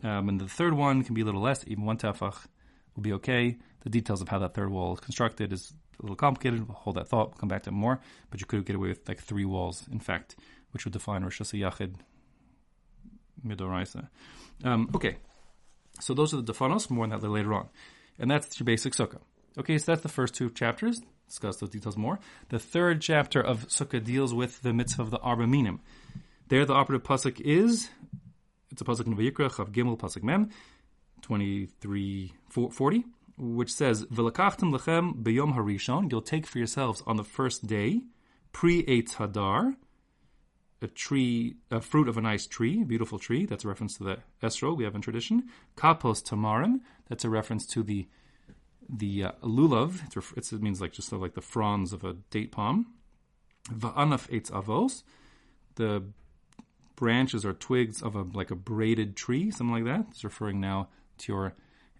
Um, 0.03 0.29
and 0.29 0.41
the 0.41 0.47
third 0.47 0.73
one 0.73 1.03
can 1.03 1.13
be 1.13 1.21
a 1.21 1.25
little 1.25 1.41
less, 1.41 1.63
even 1.67 1.85
one 1.85 1.97
tefach 1.97 2.47
will 2.95 3.03
be 3.03 3.13
okay. 3.13 3.57
The 3.81 3.89
details 3.89 4.21
of 4.21 4.29
how 4.29 4.39
that 4.39 4.53
third 4.53 4.71
wall 4.71 4.93
is 4.93 4.99
constructed 4.99 5.53
is 5.53 5.73
a 5.99 6.03
little 6.03 6.15
complicated. 6.15 6.67
We'll 6.67 6.75
hold 6.75 6.95
that 6.95 7.07
thought, 7.07 7.29
we'll 7.29 7.37
come 7.37 7.49
back 7.49 7.63
to 7.63 7.69
it 7.69 7.73
more. 7.73 7.99
But 8.31 8.41
you 8.41 8.47
could 8.47 8.65
get 8.65 8.75
away 8.75 8.89
with 8.89 9.07
like 9.07 9.19
three 9.19 9.45
walls, 9.45 9.85
in 9.91 9.99
fact, 9.99 10.35
which 10.71 10.85
would 10.85 10.93
define 10.93 11.23
Rosh 11.23 11.41
Hashanah 11.41 11.93
Midoraisa. 13.45 14.07
Um, 14.63 14.89
okay, 14.95 15.17
so 15.99 16.13
those 16.13 16.33
are 16.33 16.41
the 16.41 16.53
defanos, 16.53 16.89
more 16.89 17.03
on 17.03 17.09
that 17.09 17.23
later 17.23 17.53
on. 17.53 17.69
And 18.17 18.31
that's 18.31 18.59
your 18.59 18.65
basic 18.65 18.93
sukkah. 18.93 19.19
Okay, 19.57 19.77
so 19.77 19.91
that's 19.91 20.01
the 20.01 20.09
first 20.09 20.33
two 20.33 20.49
chapters 20.49 21.01
discuss 21.27 21.57
those 21.57 21.69
details 21.69 21.97
more. 21.97 22.19
The 22.49 22.59
third 22.59 23.01
chapter 23.01 23.41
of 23.41 23.67
Sukkah 23.67 24.03
deals 24.03 24.33
with 24.33 24.61
the 24.61 24.73
mitzvah 24.73 25.01
of 25.01 25.11
the 25.11 25.19
Arba 25.19 25.47
Minim. 25.47 25.79
There, 26.49 26.65
the 26.65 26.73
operative 26.73 27.07
pasuk 27.07 27.39
is 27.41 27.89
it's 28.71 28.81
a 28.81 28.85
pasuk 28.85 29.07
in 29.07 29.15
Vayikra 29.15 29.55
Chaf 29.55 29.71
Gimel 29.71 29.97
pasuk 29.97 30.23
Mem 30.23 30.49
twenty 31.21 31.67
three 31.79 32.33
forty, 32.49 33.05
which 33.37 33.73
says 33.73 34.05
lachem 34.05 35.23
beyom 35.23 35.55
harishon. 35.55 36.11
You'll 36.11 36.21
take 36.21 36.45
for 36.45 36.57
yourselves 36.57 37.01
on 37.07 37.17
the 37.17 37.23
first 37.23 37.65
day 37.65 38.01
pri 38.51 38.83
eitz 38.83 39.15
hadar, 39.15 39.75
a 40.81 40.87
tree, 40.87 41.55
a 41.71 41.79
fruit 41.79 42.09
of 42.09 42.17
a 42.17 42.21
nice 42.21 42.45
tree, 42.45 42.81
a 42.81 42.85
beautiful 42.85 43.17
tree. 43.17 43.45
That's 43.45 43.63
a 43.63 43.69
reference 43.69 43.97
to 43.97 44.03
the 44.03 44.17
esrog 44.43 44.77
we 44.77 44.83
have 44.83 44.95
in 44.95 45.01
tradition. 45.01 45.49
Kapos 45.77 46.21
tamarim. 46.21 46.81
That's 47.07 47.23
a 47.23 47.29
reference 47.29 47.65
to 47.67 47.83
the 47.83 48.07
the 48.89 49.25
uh, 49.25 49.31
lulav, 49.43 50.01
it 50.37 50.61
means 50.61 50.81
like 50.81 50.93
just 50.93 51.11
like 51.11 51.33
the 51.33 51.41
fronds 51.41 51.93
of 51.93 52.03
a 52.03 52.13
date 52.29 52.51
palm. 52.51 52.87
Va'anaf 53.69 54.29
eitz 54.29 54.51
avos, 54.51 55.03
the 55.75 56.03
branches 56.95 57.45
or 57.45 57.53
twigs 57.53 58.01
of 58.01 58.15
a 58.15 58.23
like 58.33 58.51
a 58.51 58.55
braided 58.55 59.15
tree, 59.15 59.51
something 59.51 59.83
like 59.83 59.85
that. 59.85 60.07
It's 60.11 60.23
referring 60.23 60.59
now 60.59 60.89
to 61.19 61.33
your 61.33 61.53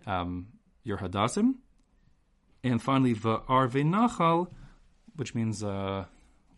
um, 0.06 0.48
your 0.84 0.98
hadassim. 0.98 1.56
And 2.64 2.82
finally, 2.82 3.14
va'arve 3.14 3.84
nachal, 3.84 4.48
which 5.16 5.36
means 5.36 5.64
uh, 5.64 6.06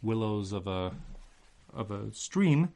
willows 0.01 0.51
of 0.53 0.67
a 0.67 0.91
of 1.73 1.91
a 1.91 2.13
stream, 2.13 2.69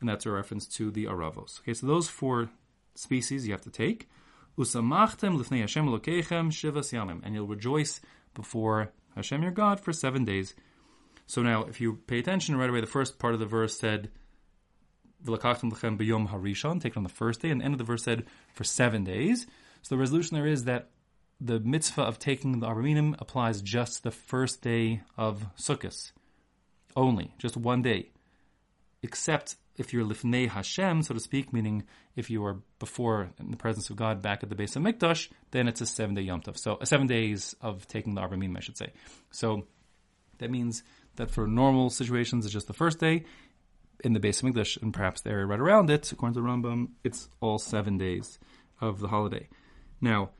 and 0.00 0.08
that's 0.08 0.26
a 0.26 0.30
reference 0.30 0.66
to 0.66 0.90
the 0.90 1.04
aravos. 1.04 1.60
Okay, 1.60 1.74
so 1.74 1.86
those 1.86 2.08
four 2.08 2.50
species 2.94 3.46
you 3.46 3.52
have 3.52 3.62
to 3.62 3.70
take. 3.70 4.08
Usamachtem 4.58 5.38
lifnei 5.38 5.60
Hashem 5.60 5.86
Elokechem 5.86 6.50
shivas 6.50 6.92
yamim, 6.92 7.20
and 7.22 7.32
you'll 7.32 7.46
rejoice 7.46 8.00
before 8.34 8.92
Hashem 9.14 9.40
your 9.42 9.52
God 9.52 9.78
for 9.78 9.92
seven 9.92 10.24
days. 10.24 10.54
So 11.26 11.42
now, 11.42 11.62
if 11.62 11.80
you 11.80 12.00
pay 12.08 12.18
attention 12.18 12.56
right 12.56 12.68
away, 12.68 12.80
the 12.80 12.88
first 12.88 13.20
part 13.20 13.34
of 13.34 13.40
the 13.40 13.46
verse 13.46 13.78
said, 13.78 14.10
"V'lakachtem 15.24 15.70
lachem 15.72 15.96
b'yom 15.96 16.30
harishon," 16.30 16.80
taken 16.80 16.98
on 16.98 17.02
the 17.04 17.08
first 17.08 17.40
day, 17.40 17.50
and 17.50 17.60
the 17.60 17.64
end 17.64 17.74
of 17.74 17.78
the 17.78 17.84
verse 17.84 18.02
said, 18.02 18.26
"for 18.52 18.64
seven 18.64 19.04
days." 19.04 19.46
So 19.82 19.94
the 19.94 20.00
resolution 20.00 20.34
there 20.34 20.46
is 20.46 20.64
that 20.64 20.90
the 21.40 21.60
mitzvah 21.60 22.02
of 22.02 22.18
taking 22.18 22.58
the 22.58 22.66
Arba 22.66 22.82
Minim 22.82 23.14
applies 23.20 23.62
just 23.62 24.02
the 24.02 24.10
first 24.10 24.60
day 24.60 25.02
of 25.16 25.46
Sukkot, 25.56 26.10
only, 26.96 27.32
just 27.38 27.56
one 27.56 27.80
day. 27.82 28.10
except 29.02 29.56
if 29.78 29.92
you're 29.92 30.04
lifnei 30.04 30.48
Hashem, 30.48 31.02
so 31.02 31.14
to 31.14 31.20
speak, 31.20 31.52
meaning 31.52 31.84
if 32.16 32.28
you 32.28 32.44
are 32.44 32.58
before 32.80 33.30
in 33.38 33.50
the 33.50 33.56
presence 33.56 33.88
of 33.88 33.96
God 33.96 34.20
back 34.20 34.42
at 34.42 34.50
the 34.50 34.56
Beis 34.56 34.76
HaMikdash, 34.76 35.28
then 35.52 35.68
it's 35.68 35.80
a 35.80 35.86
seven 35.86 36.14
day 36.14 36.22
Yom 36.22 36.42
Tov. 36.42 36.58
So 36.58 36.74
uh, 36.74 36.84
seven 36.84 37.06
days 37.06 37.54
of 37.62 37.86
taking 37.86 38.14
the 38.14 38.20
Arba 38.20 38.36
Minim, 38.36 38.56
I 38.56 38.60
should 38.60 38.76
say. 38.76 38.92
So 39.30 39.66
that 40.38 40.50
means 40.50 40.82
that 41.16 41.30
for 41.30 41.46
normal 41.46 41.90
situations, 41.90 42.44
it's 42.44 42.52
just 42.52 42.66
the 42.66 42.74
first 42.74 42.98
day. 42.98 43.24
In 44.04 44.12
the 44.12 44.20
base 44.20 44.40
of 44.40 44.46
English, 44.46 44.76
and 44.76 44.94
perhaps 44.94 45.22
the 45.22 45.30
area 45.30 45.44
right 45.44 45.58
around 45.58 45.90
it, 45.90 46.12
according 46.12 46.34
to 46.34 46.40
Rambam, 46.40 46.90
it's 47.02 47.28
all 47.40 47.58
seven 47.58 47.98
days 47.98 48.38
of 48.80 49.00
the 49.00 49.08
holiday. 49.08 49.48
Now, 50.00 50.30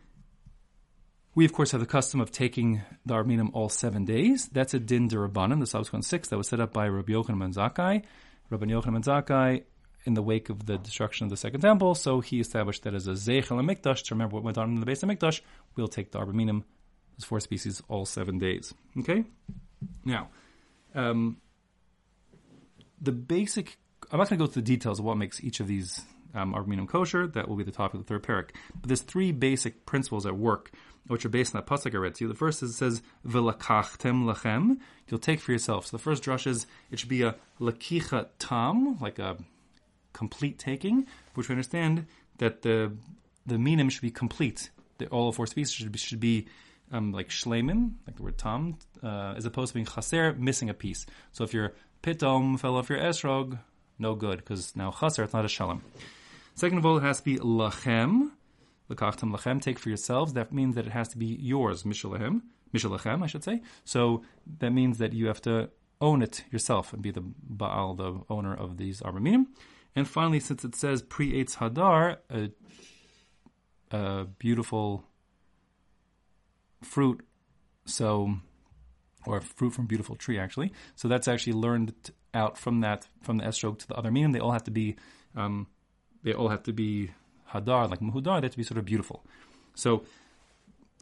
we 1.34 1.44
of 1.44 1.52
course 1.52 1.72
have 1.72 1.80
the 1.80 1.86
custom 1.86 2.20
of 2.20 2.30
taking 2.30 2.82
the 3.04 3.14
Arba 3.14 3.28
Minim 3.28 3.50
all 3.54 3.68
seven 3.68 4.04
days. 4.04 4.48
That's 4.48 4.74
a 4.74 4.78
din 4.78 5.08
derabanan, 5.08 5.58
the 5.58 5.66
subsequent 5.66 6.04
six 6.04 6.28
that 6.28 6.36
was 6.36 6.46
set 6.46 6.60
up 6.60 6.72
by 6.72 6.86
Rabbi 6.86 7.12
Yochanan 7.12 7.54
ben. 7.54 8.02
Rabbi 8.50 8.66
Yochanan 8.66 9.04
Zakkai 9.04 9.64
in 10.04 10.14
the 10.14 10.22
wake 10.22 10.48
of 10.48 10.66
the 10.66 10.78
destruction 10.78 11.24
of 11.24 11.30
the 11.30 11.36
second 11.36 11.60
temple, 11.60 11.94
so 11.94 12.20
he 12.20 12.40
established 12.40 12.82
that 12.84 12.94
as 12.94 13.06
a 13.06 13.12
zeichel 13.12 13.60
mikdash 13.62 14.04
to 14.04 14.14
remember 14.14 14.34
what 14.34 14.42
went 14.44 14.56
on 14.56 14.70
in 14.70 14.80
the 14.80 14.86
Beis 14.86 15.04
HaMikdash. 15.04 15.40
We'll 15.76 15.88
take 15.88 16.12
the 16.12 16.18
Arba 16.18 16.32
Minim, 16.32 16.64
those 17.18 17.24
four 17.24 17.40
species, 17.40 17.82
all 17.88 18.06
seven 18.06 18.38
days. 18.38 18.72
Okay. 18.98 19.24
Now, 20.04 20.28
um, 20.94 21.38
the 23.00 23.12
basic, 23.12 23.76
I'm 24.10 24.18
not 24.18 24.28
going 24.28 24.38
to 24.38 24.46
go 24.46 24.50
through 24.50 24.62
the 24.62 24.66
details 24.66 24.98
of 24.98 25.04
what 25.04 25.16
makes 25.16 25.42
each 25.42 25.60
of 25.60 25.66
these 25.66 26.00
um, 26.34 26.54
Arba 26.54 26.68
Minim 26.68 26.86
kosher. 26.86 27.26
That 27.26 27.48
will 27.48 27.56
be 27.56 27.64
the 27.64 27.72
topic 27.72 28.00
of 28.00 28.06
the 28.06 28.08
third 28.08 28.22
perek. 28.22 28.50
But 28.80 28.88
there's 28.88 29.02
three 29.02 29.32
basic 29.32 29.84
principles 29.84 30.26
at 30.26 30.36
work, 30.36 30.70
which 31.06 31.24
are 31.24 31.30
based 31.30 31.54
on 31.54 31.62
that 31.62 31.66
pasuk 31.66 31.94
I 31.94 31.98
read 31.98 32.14
to 32.16 32.24
you. 32.24 32.28
The 32.28 32.34
first 32.34 32.62
is 32.62 32.70
it 32.70 32.74
says, 32.74 33.02
V'lakachtem 33.26 34.24
lachem. 34.24 34.78
You'll 35.08 35.20
take 35.20 35.40
for 35.40 35.52
yourself. 35.52 35.86
So 35.86 35.96
the 35.96 36.02
first 36.02 36.22
drush 36.22 36.46
is, 36.46 36.66
it 36.90 36.98
should 36.98 37.08
be 37.08 37.22
a 37.22 37.36
lakicha 37.60 38.26
tam, 38.38 38.98
like 39.00 39.18
a 39.18 39.36
complete 40.12 40.58
taking, 40.58 41.06
which 41.34 41.48
we 41.48 41.54
understand 41.54 42.06
that 42.38 42.62
the 42.62 42.92
the 43.46 43.58
minim 43.58 43.88
should 43.88 44.02
be 44.02 44.10
complete. 44.10 44.70
The, 44.98 45.06
all 45.06 45.32
four 45.32 45.46
species 45.46 45.72
should 45.72 45.92
be, 45.92 45.98
should 45.98 46.20
be 46.20 46.46
um, 46.92 47.12
like 47.12 47.28
shleimim, 47.28 47.92
like 48.06 48.16
the 48.16 48.22
word 48.22 48.36
tam, 48.36 48.76
uh, 49.02 49.34
as 49.36 49.46
opposed 49.46 49.68
to 49.70 49.74
being 49.74 49.86
chaser, 49.86 50.34
missing 50.34 50.68
a 50.68 50.74
piece. 50.74 51.06
So 51.32 51.44
if 51.44 51.54
your 51.54 51.72
pitom 52.02 52.60
fell 52.60 52.76
off 52.76 52.90
your 52.90 52.98
esrog, 52.98 53.58
no 53.98 54.14
good, 54.14 54.38
because 54.38 54.76
now 54.76 54.90
chaser, 54.90 55.22
it's 55.24 55.32
not 55.32 55.44
a 55.44 55.48
shalem. 55.48 55.82
Second 56.54 56.78
of 56.78 56.86
all, 56.86 56.98
it 56.98 57.02
has 57.02 57.18
to 57.18 57.24
be 57.24 57.38
lachem, 57.38 58.32
lakachtam 58.90 59.34
lachem, 59.34 59.60
take 59.60 59.78
for 59.78 59.88
yourselves. 59.88 60.32
That 60.32 60.52
means 60.52 60.74
that 60.74 60.86
it 60.86 60.92
has 60.92 61.08
to 61.08 61.18
be 61.18 61.26
yours, 61.26 61.82
mishalahem, 61.82 62.42
mishalachem, 62.74 63.22
I 63.22 63.26
should 63.26 63.44
say. 63.44 63.62
So 63.84 64.22
that 64.58 64.70
means 64.70 64.98
that 64.98 65.12
you 65.12 65.26
have 65.26 65.42
to 65.42 65.70
own 66.00 66.22
it 66.22 66.44
yourself 66.50 66.92
and 66.92 67.02
be 67.02 67.10
the 67.10 67.22
baal, 67.22 67.94
the 67.94 68.20
owner 68.30 68.54
of 68.54 68.76
these 68.76 69.02
arba 69.02 69.20
minim. 69.20 69.48
And 69.96 70.06
finally, 70.06 70.40
since 70.40 70.64
it 70.64 70.74
says 70.76 71.02
pri 71.02 71.32
Hadar, 71.44 72.18
a, 72.30 72.50
a 73.90 74.24
beautiful 74.24 75.04
fruit, 76.82 77.24
so 77.84 78.36
or 79.26 79.40
fruit 79.40 79.70
from 79.70 79.86
beautiful 79.86 80.16
tree 80.16 80.38
actually. 80.38 80.72
So 80.94 81.08
that's 81.08 81.28
actually 81.28 81.54
learned 81.54 81.94
out 82.34 82.56
from 82.56 82.80
that 82.80 83.08
from 83.22 83.38
the 83.38 83.44
esrog 83.44 83.78
to 83.80 83.88
the 83.88 83.94
other 83.94 84.10
minim. 84.10 84.32
They 84.32 84.40
all 84.40 84.52
have 84.52 84.64
to 84.64 84.70
be 84.70 84.96
um, 85.34 85.66
they 86.22 86.32
all 86.32 86.48
have 86.48 86.62
to 86.64 86.72
be 86.72 87.10
hadar 87.52 87.88
like 87.88 88.00
muhudar. 88.00 88.42
Have 88.42 88.52
to 88.52 88.56
be 88.56 88.62
sort 88.62 88.78
of 88.78 88.84
beautiful. 88.84 89.24
So 89.74 90.04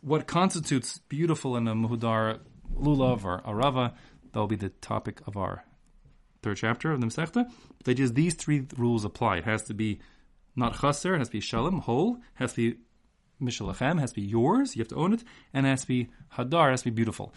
what 0.03 0.27
constitutes 0.27 0.99
beautiful 1.09 1.57
in 1.57 1.67
a 1.69 1.75
muhudar 1.75 2.41
lulav 2.79 3.25
or 3.25 3.43
arava? 3.43 3.95
That'll 4.33 4.47
be 4.47 4.57
the 4.57 4.69
topic 4.69 5.21
of 5.27 5.37
our 5.37 5.65
third 6.43 6.59
chapter 6.59 6.93
of 6.93 7.01
the 7.01 7.07
Masechta. 7.07 7.45
But 7.45 7.85
they 7.85 7.95
just 7.95 8.15
these 8.15 8.35
three 8.35 8.67
rules 8.77 9.05
apply. 9.05 9.39
It 9.39 9.45
has 9.45 9.63
to 9.65 9.75
be 9.75 10.01
not 10.55 10.81
chaser, 10.81 11.15
it 11.15 11.19
has 11.19 11.29
to 11.29 11.33
be 11.33 11.41
shalem, 11.41 11.81
whole, 11.81 12.17
it 12.17 12.23
has 12.35 12.53
to 12.55 12.73
be 12.73 12.79
mishalachem, 13.43 14.01
has 14.01 14.11
to 14.11 14.17
be 14.17 14.27
yours, 14.27 14.75
you 14.75 14.81
have 14.81 14.89
to 14.89 14.97
own 14.97 15.13
it, 15.13 15.23
and 15.53 15.67
it 15.67 15.71
has 15.71 15.83
to 15.83 15.87
be 15.87 16.09
hadar, 16.35 16.69
it 16.69 16.71
has 16.73 16.83
to 16.83 16.91
be 16.91 16.95
beautiful. 16.95 17.35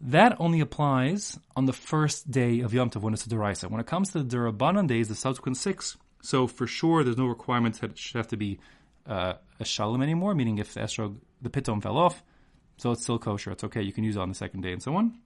That 0.00 0.40
only 0.40 0.60
applies 0.60 1.38
on 1.54 1.66
the 1.66 1.72
first 1.72 2.30
day 2.30 2.60
of 2.60 2.72
Yom 2.72 2.90
Tov 2.90 3.02
when 3.02 3.12
it's 3.12 3.26
a 3.26 3.28
deraisa. 3.28 3.70
When 3.70 3.80
it 3.80 3.86
comes 3.86 4.10
to 4.12 4.22
the 4.22 4.36
derabanan 4.36 4.88
days, 4.88 5.08
the 5.08 5.14
subsequent 5.14 5.58
six, 5.58 5.96
so 6.22 6.46
for 6.46 6.66
sure 6.66 7.04
there's 7.04 7.16
no 7.16 7.26
requirements 7.26 7.78
that 7.80 7.90
it 7.90 7.98
should 7.98 8.16
have 8.16 8.28
to 8.28 8.36
be 8.36 8.58
uh, 9.06 9.34
a 9.58 9.64
shalem 9.64 10.02
anymore, 10.02 10.34
meaning 10.34 10.58
if 10.58 10.74
the 10.74 10.80
esrog, 10.80 11.16
the 11.42 11.50
pitom 11.50 11.82
fell 11.82 11.98
off, 11.98 12.22
so 12.76 12.92
it's 12.92 13.02
still 13.02 13.18
kosher, 13.18 13.50
it's 13.50 13.64
okay, 13.64 13.82
you 13.82 13.92
can 13.92 14.04
use 14.04 14.16
it 14.16 14.20
on 14.20 14.28
the 14.28 14.34
second 14.34 14.62
day 14.62 14.72
and 14.72 14.82
so 14.82 14.94
on. 14.96 15.18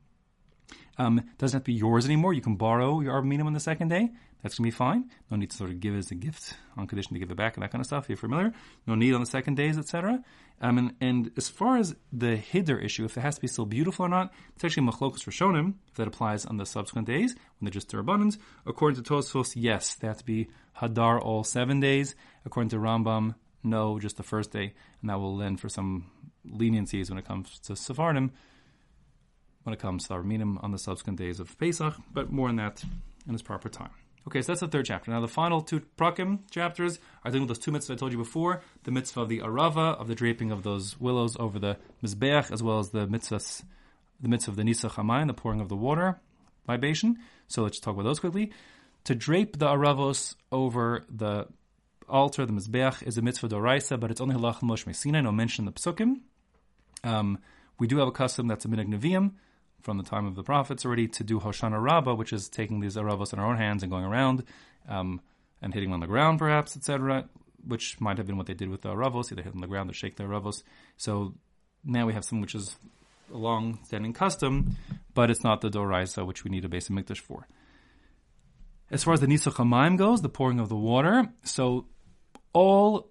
Um, 0.97 1.23
doesn't 1.39 1.57
have 1.57 1.65
to 1.65 1.73
be 1.73 1.75
yours 1.75 2.05
anymore. 2.05 2.33
You 2.33 2.41
can 2.41 2.57
borrow 2.57 3.01
your 3.01 3.13
Arba 3.13 3.27
Minim 3.27 3.47
on 3.47 3.53
the 3.53 3.61
second 3.61 3.89
day. 3.89 4.11
That's 4.43 4.59
going 4.59 4.71
to 4.71 4.75
be 4.75 4.77
fine. 4.77 5.11
No 5.31 5.37
need 5.37 5.51
to 5.51 5.57
sort 5.57 5.71
of 5.71 5.81
give 5.81 5.95
it 5.95 5.99
as 5.99 6.11
a 6.11 6.15
gift 6.15 6.55
on 6.77 6.87
condition 6.87 7.15
to 7.15 7.19
give 7.19 7.31
it 7.31 7.37
back 7.37 7.57
and 7.57 7.63
that 7.63 7.73
kind 7.73 7.81
of 7.81 7.87
stuff. 7.87 8.05
If 8.05 8.11
you're 8.11 8.17
familiar. 8.19 8.53
No 8.87 8.95
need 8.95 9.15
on 9.15 9.21
the 9.21 9.27
second 9.27 9.57
days, 9.57 9.79
etc. 9.79 10.23
Um, 10.61 10.79
and, 10.79 10.95
and, 11.01 11.31
as 11.37 11.49
far 11.49 11.79
as 11.79 11.97
the 12.13 12.37
hadar 12.37 12.83
issue, 12.83 13.05
if 13.05 13.17
it 13.17 13.21
has 13.21 13.37
to 13.37 13.41
be 13.41 13.49
still 13.49 13.67
beautiful 13.67 14.05
or 14.07 14.09
not, 14.09 14.33
it's 14.55 14.65
actually 14.65 14.87
Machlokas 14.87 15.25
Rishonim, 15.25 15.75
if 15.89 15.95
that 15.95 16.07
applies 16.07 16.45
on 16.47 16.59
the 16.59 16.67
subsequent 16.67 17.07
days, 17.07 17.35
when 17.35 17.65
they're 17.65 17.71
just 17.71 17.93
abundance. 17.95 18.39
According 18.67 19.03
to 19.03 19.15
Tosfos, 19.15 19.55
yes, 19.57 19.95
they 19.95 20.07
have 20.07 20.19
to 20.19 20.25
be 20.25 20.49
Hadar 20.81 21.21
all 21.21 21.45
seven 21.45 21.81
days. 21.81 22.15
According 22.45 22.71
to 22.71 22.77
Rambam, 22.77 23.35
no, 23.63 23.99
just 23.99 24.17
the 24.17 24.23
first 24.23 24.51
day. 24.51 24.75
And 25.01 25.11
that 25.11 25.19
will 25.19 25.37
lend 25.37 25.61
for 25.61 25.69
some 25.69 26.11
leniencies 26.47 27.09
when 27.09 27.19
it 27.19 27.25
comes 27.25 27.59
to 27.61 27.77
Sephardim 27.77 28.33
when 29.65 29.75
it 29.75 29.81
comes 29.81 30.07
to 30.07 30.15
our 30.15 30.23
minim 30.23 30.59
on 30.59 30.71
the 30.71 30.79
subsequent 30.79 31.19
days 31.19 31.41
of 31.41 31.59
Pesach, 31.59 31.95
but 32.13 32.31
more 32.31 32.49
on 32.49 32.57
that 32.57 32.85
in 33.27 33.35
its 33.35 33.43
proper 33.43 33.69
time. 33.69 33.91
Okay, 34.27 34.41
so 34.41 34.53
that's 34.53 34.61
the 34.61 34.69
third 34.69 34.87
chapter. 34.87 35.11
Now 35.11 35.21
the 35.21 35.29
final 35.29 35.61
two 35.61 35.83
prakim 35.99 36.51
chapters 36.51 36.99
are 37.25 37.31
dealing 37.31 37.47
with 37.47 37.57
those 37.57 37.65
two 37.65 37.73
mitzvahs 37.73 37.93
I 37.93 37.97
told 37.97 38.13
you 38.13 38.19
before: 38.19 38.63
the 38.85 38.91
mitzvah 38.91 39.23
of 39.23 39.29
the 39.29 39.41
arava, 39.41 39.99
of 39.99 40.09
the 40.09 40.15
draping 40.15 40.51
of 40.51 40.63
those 40.63 40.99
willows 40.99 41.37
over 41.39 41.59
the 41.59 41.77
mizbeach, 42.03 42.51
as 42.51 42.63
well 42.63 42.79
as 42.79 42.91
the 42.91 43.07
mitzvahs, 43.07 43.65
the 44.21 44.29
mitzvah 44.29 44.53
of 44.53 44.57
the 44.57 44.63
nisach 44.63 45.27
the 45.27 45.35
pouring 45.35 45.61
of 45.61 45.69
the 45.69 45.77
water 45.77 46.21
libation. 46.67 47.19
So 47.49 47.63
let's 47.63 47.81
talk 47.81 47.95
about 47.95 48.05
those 48.05 48.21
quickly. 48.21 48.51
To 49.05 49.15
drape 49.15 49.59
the 49.59 49.67
aravos 49.67 50.35
over 50.51 51.05
the 51.11 51.47
altar, 52.09 52.47
the 52.47 52.53
mizbeach, 52.53 53.03
is 53.07 53.19
a 53.19 53.23
mitzvah 53.23 53.49
doraisa, 53.49 54.01
but 54.01 54.11
it's 54.11 54.21
only 54.21 54.35
halacha 54.35 54.63
l'Moshe 54.63 54.87
miSinai, 54.87 55.23
no 55.23 55.33
mention 55.33 55.67
the 55.67 55.73
psukim. 55.73 56.21
Um, 57.03 57.39
we 57.79 57.87
do 57.87 57.99
have 57.99 58.09
a 58.09 58.13
custom 58.13 58.47
that's 58.47 58.65
a 58.65 58.69
minhag 58.69 58.89
neviim, 58.89 59.33
from 59.83 59.99
the 59.99 60.05
time 60.05 60.25
of 60.27 60.35
the 60.37 60.43
prophets 60.43 60.87
already 60.87 61.07
to 61.09 61.23
do 61.23 61.39
Hoshana 61.39 61.81
Rabbah, 61.83 62.15
which 62.15 62.33
is 62.33 62.49
taking 62.49 62.81
these 62.81 62.97
aravos 62.97 63.35
in 63.35 63.39
our 63.39 63.47
own 63.47 63.59
hands 63.59 63.83
and 63.83 63.93
going 63.93 64.05
around 64.05 64.45
um, 64.89 65.21
and 65.61 65.75
hitting 65.75 65.93
on 65.93 66.01
the 66.01 66.07
ground, 66.07 66.39
perhaps, 66.39 66.75
etc., 66.77 67.29
which 67.67 68.01
might 68.01 68.17
have 68.17 68.27
been 68.27 68.39
what 68.39 68.47
they 68.47 68.55
did 68.55 68.71
with 68.71 68.83
the 68.83 68.89
aravos, 68.89 69.31
either 69.31 69.43
hit 69.43 69.55
on 69.55 69.61
the 69.61 69.67
ground 69.67 69.91
or 69.91 69.93
shake 69.93 70.17
the 70.17 70.25
aravos. 70.25 70.63
So 70.97 71.35
now 71.85 72.07
we 72.07 72.15
have 72.15 72.25
something 72.25 72.41
which 72.41 72.55
is 72.55 72.77
a 73.33 73.37
long-standing 73.37 74.15
custom, 74.15 74.77
but 75.13 75.31
it's 75.31 75.45
not 75.45 75.61
the 75.61 75.69
doraisa, 75.69 76.27
which 76.27 76.45
we 76.45 76.51
need 76.51 76.65
a 76.65 76.69
Beis 76.69 76.91
HaMikdash 76.91 77.21
for. 77.21 77.47
As 78.95 79.03
far 79.03 79.13
as 79.13 79.19
the 79.19 79.27
hamayim 79.27 79.99
goes, 79.99 80.23
the 80.23 80.29
pouring 80.29 80.61
of 80.61 80.69
the 80.69 80.77
water, 80.77 81.29
so 81.43 81.89
all 82.53 83.11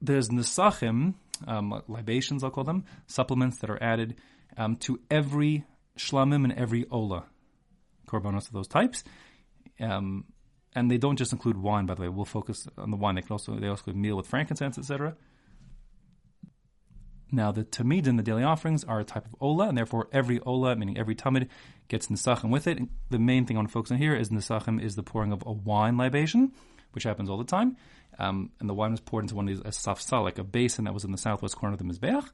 there's 0.00 0.30
nisachim, 0.30 1.14
um, 1.46 1.80
libations, 1.86 2.42
I'll 2.42 2.50
call 2.50 2.64
them, 2.64 2.86
supplements 3.06 3.58
that 3.58 3.70
are 3.70 3.80
added 3.80 4.16
um, 4.56 4.74
to 4.78 4.98
every 5.12 5.64
shlamim 5.96 6.42
and 6.42 6.52
every 6.54 6.86
ola, 6.90 7.26
korbanos 8.08 8.48
of 8.48 8.52
those 8.52 8.66
types. 8.66 9.04
Um, 9.78 10.24
and 10.74 10.90
they 10.90 10.98
don't 10.98 11.16
just 11.16 11.32
include 11.32 11.56
wine, 11.56 11.86
by 11.86 11.94
the 11.94 12.02
way. 12.02 12.08
We'll 12.08 12.24
focus 12.24 12.66
on 12.76 12.90
the 12.90 12.96
wine. 12.96 13.14
They 13.14 13.22
can 13.22 13.30
also 13.30 13.54
they 13.60 13.68
also 13.68 13.82
include 13.82 13.96
meal 13.96 14.16
with 14.16 14.26
frankincense, 14.26 14.76
etc. 14.76 15.16
Now, 17.32 17.50
the 17.52 17.64
tamid 17.64 18.06
and 18.06 18.18
the 18.18 18.22
daily 18.22 18.44
offerings 18.44 18.84
are 18.84 19.00
a 19.00 19.04
type 19.04 19.26
of 19.26 19.34
ola, 19.40 19.68
and 19.68 19.76
therefore 19.76 20.08
every 20.12 20.40
ola, 20.40 20.76
meaning 20.76 20.98
every 20.98 21.14
tamid, 21.14 21.48
gets 21.88 22.08
nisachim 22.08 22.50
with 22.50 22.66
it. 22.66 22.78
The 23.10 23.18
main 23.18 23.44
thing 23.46 23.56
I 23.56 23.60
want 23.60 23.68
to 23.68 23.72
focus 23.72 23.90
on 23.90 23.98
here 23.98 24.14
is 24.14 24.28
nisachim 24.28 24.80
is 24.80 24.94
the 24.96 25.02
pouring 25.02 25.32
of 25.32 25.42
a 25.46 25.52
wine 25.52 25.96
libation, 25.96 26.52
which 26.92 27.04
happens 27.04 27.28
all 27.28 27.38
the 27.38 27.44
time. 27.44 27.76
Um, 28.18 28.50
and 28.60 28.68
the 28.68 28.74
wine 28.74 28.92
was 28.92 29.00
poured 29.00 29.24
into 29.24 29.34
one 29.34 29.48
of 29.48 29.56
these, 29.56 29.66
a 29.66 29.70
safsal, 29.70 30.22
like 30.22 30.38
a 30.38 30.44
basin 30.44 30.84
that 30.84 30.94
was 30.94 31.04
in 31.04 31.10
the 31.10 31.18
southwest 31.18 31.56
corner 31.56 31.72
of 31.72 31.78
the 31.78 31.84
Mizbeach 31.84 32.28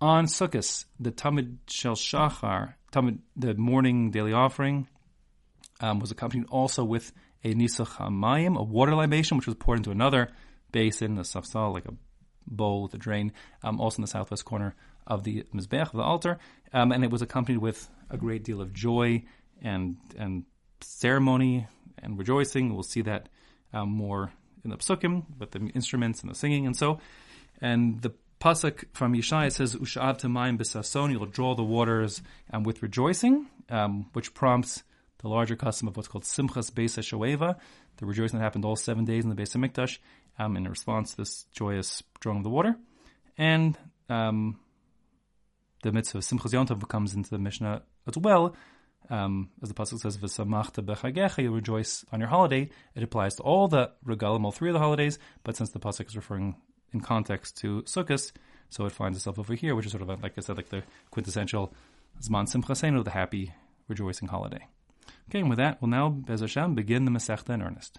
on 0.00 0.26
Sukkot, 0.26 0.84
the 1.00 1.10
Tamid 1.10 1.56
Shel 1.68 1.94
Shachar, 1.94 2.74
Tamid, 2.92 3.18
the 3.36 3.54
morning 3.54 4.10
daily 4.10 4.32
offering, 4.32 4.88
um, 5.80 5.98
was 5.98 6.10
accompanied 6.10 6.46
also 6.50 6.84
with 6.84 7.12
a 7.42 7.54
Nisach 7.54 7.96
HaMayim, 7.96 8.56
a 8.58 8.62
water 8.62 8.94
libation, 8.94 9.36
which 9.36 9.46
was 9.46 9.56
poured 9.56 9.78
into 9.78 9.90
another 9.90 10.30
basin, 10.72 11.18
a 11.18 11.22
safsal, 11.22 11.72
like 11.72 11.86
a 11.86 11.94
bowl 12.46 12.82
with 12.82 12.94
a 12.94 12.98
drain, 12.98 13.32
um, 13.62 13.80
also 13.80 13.98
in 13.98 14.02
the 14.02 14.08
southwest 14.08 14.44
corner 14.44 14.74
of 15.06 15.24
the 15.24 15.44
Mizbeach, 15.54 15.88
of 15.88 15.92
the 15.92 16.02
altar. 16.02 16.38
Um, 16.72 16.92
and 16.92 17.04
it 17.04 17.10
was 17.10 17.22
accompanied 17.22 17.58
with 17.58 17.88
a 18.10 18.16
great 18.16 18.44
deal 18.44 18.60
of 18.60 18.72
joy 18.72 19.24
and, 19.62 19.96
and 20.16 20.44
ceremony 20.80 21.66
and 21.98 22.18
rejoicing. 22.18 22.72
We'll 22.72 22.82
see 22.82 23.02
that 23.02 23.28
um, 23.72 23.90
more 23.90 24.32
in 24.64 24.70
the 24.70 24.76
psukim, 24.76 25.24
with 25.38 25.50
the 25.50 25.60
instruments 25.74 26.22
and 26.22 26.30
the 26.30 26.34
singing 26.34 26.66
and 26.66 26.76
so. 26.76 26.98
And 27.60 28.00
the 28.00 28.12
pasuk 28.40 28.84
from 28.92 29.14
Yeshaya 29.14 29.52
says, 29.52 29.76
"Ushavtem 29.76 30.32
mayim 30.32 30.58
b'sason." 30.58 31.12
You'll 31.12 31.26
draw 31.26 31.54
the 31.54 31.64
waters 31.64 32.22
um, 32.52 32.62
with 32.62 32.82
rejoicing, 32.82 33.46
um, 33.68 34.06
which 34.12 34.34
prompts 34.34 34.82
the 35.18 35.28
larger 35.28 35.56
custom 35.56 35.88
of 35.88 35.96
what's 35.96 36.08
called 36.08 36.24
Simchas 36.24 36.70
Beis 36.70 36.98
Shoeva, 36.98 37.56
the 37.96 38.06
rejoicing 38.06 38.38
that 38.38 38.44
happened 38.44 38.64
all 38.64 38.76
seven 38.76 39.04
days 39.04 39.24
in 39.24 39.30
the 39.30 39.36
Beis 39.36 39.56
Hamikdash, 39.56 39.98
um, 40.38 40.56
in 40.56 40.68
response 40.68 41.12
to 41.12 41.16
this 41.18 41.44
joyous 41.52 42.02
drawing 42.20 42.38
of 42.38 42.44
the 42.44 42.50
water, 42.50 42.76
and 43.36 43.76
um, 44.08 44.58
the 45.82 45.92
mitzvah 45.92 46.18
of 46.18 46.24
Simchas 46.24 46.52
Yom 46.52 46.66
comes 46.66 47.14
into 47.14 47.30
the 47.30 47.38
Mishnah 47.38 47.82
as 48.06 48.16
well. 48.18 48.54
Um, 49.10 49.50
as 49.62 49.68
the 49.68 49.74
pasuk 49.74 50.00
says, 50.00 50.16
"V'samachta 50.16 50.82
b'chagecha," 50.82 51.42
you 51.42 51.52
rejoice 51.52 52.04
on 52.10 52.20
your 52.20 52.28
holiday. 52.28 52.70
It 52.94 53.02
applies 53.02 53.34
to 53.36 53.42
all 53.42 53.68
the 53.68 53.90
regalim, 54.06 54.44
all 54.44 54.52
three 54.52 54.70
of 54.70 54.74
the 54.74 54.78
holidays. 54.78 55.18
But 55.42 55.56
since 55.56 55.70
the 55.70 55.78
pasuk 55.78 56.06
is 56.06 56.16
referring 56.16 56.56
in 56.92 57.00
context 57.00 57.58
to 57.58 57.82
Sukkot, 57.82 58.32
so 58.70 58.86
it 58.86 58.92
finds 58.92 59.18
itself 59.18 59.38
over 59.38 59.54
here, 59.54 59.74
which 59.74 59.86
is 59.86 59.92
sort 59.92 60.02
of 60.02 60.22
like 60.22 60.32
I 60.38 60.40
said, 60.40 60.56
like 60.56 60.70
the 60.70 60.82
quintessential 61.10 61.74
Zman 62.22 62.50
Simchasenu, 62.50 63.04
the 63.04 63.10
happy 63.10 63.52
rejoicing 63.88 64.28
holiday. 64.28 64.66
Okay, 65.28 65.40
and 65.40 65.48
with 65.48 65.58
that, 65.58 65.80
we'll 65.80 65.90
now, 65.90 66.08
Bez 66.08 66.40
Hashem, 66.40 66.74
begin 66.74 67.04
the 67.04 67.10
Masechta 67.10 67.50
in 67.50 67.62
earnest. 67.62 67.98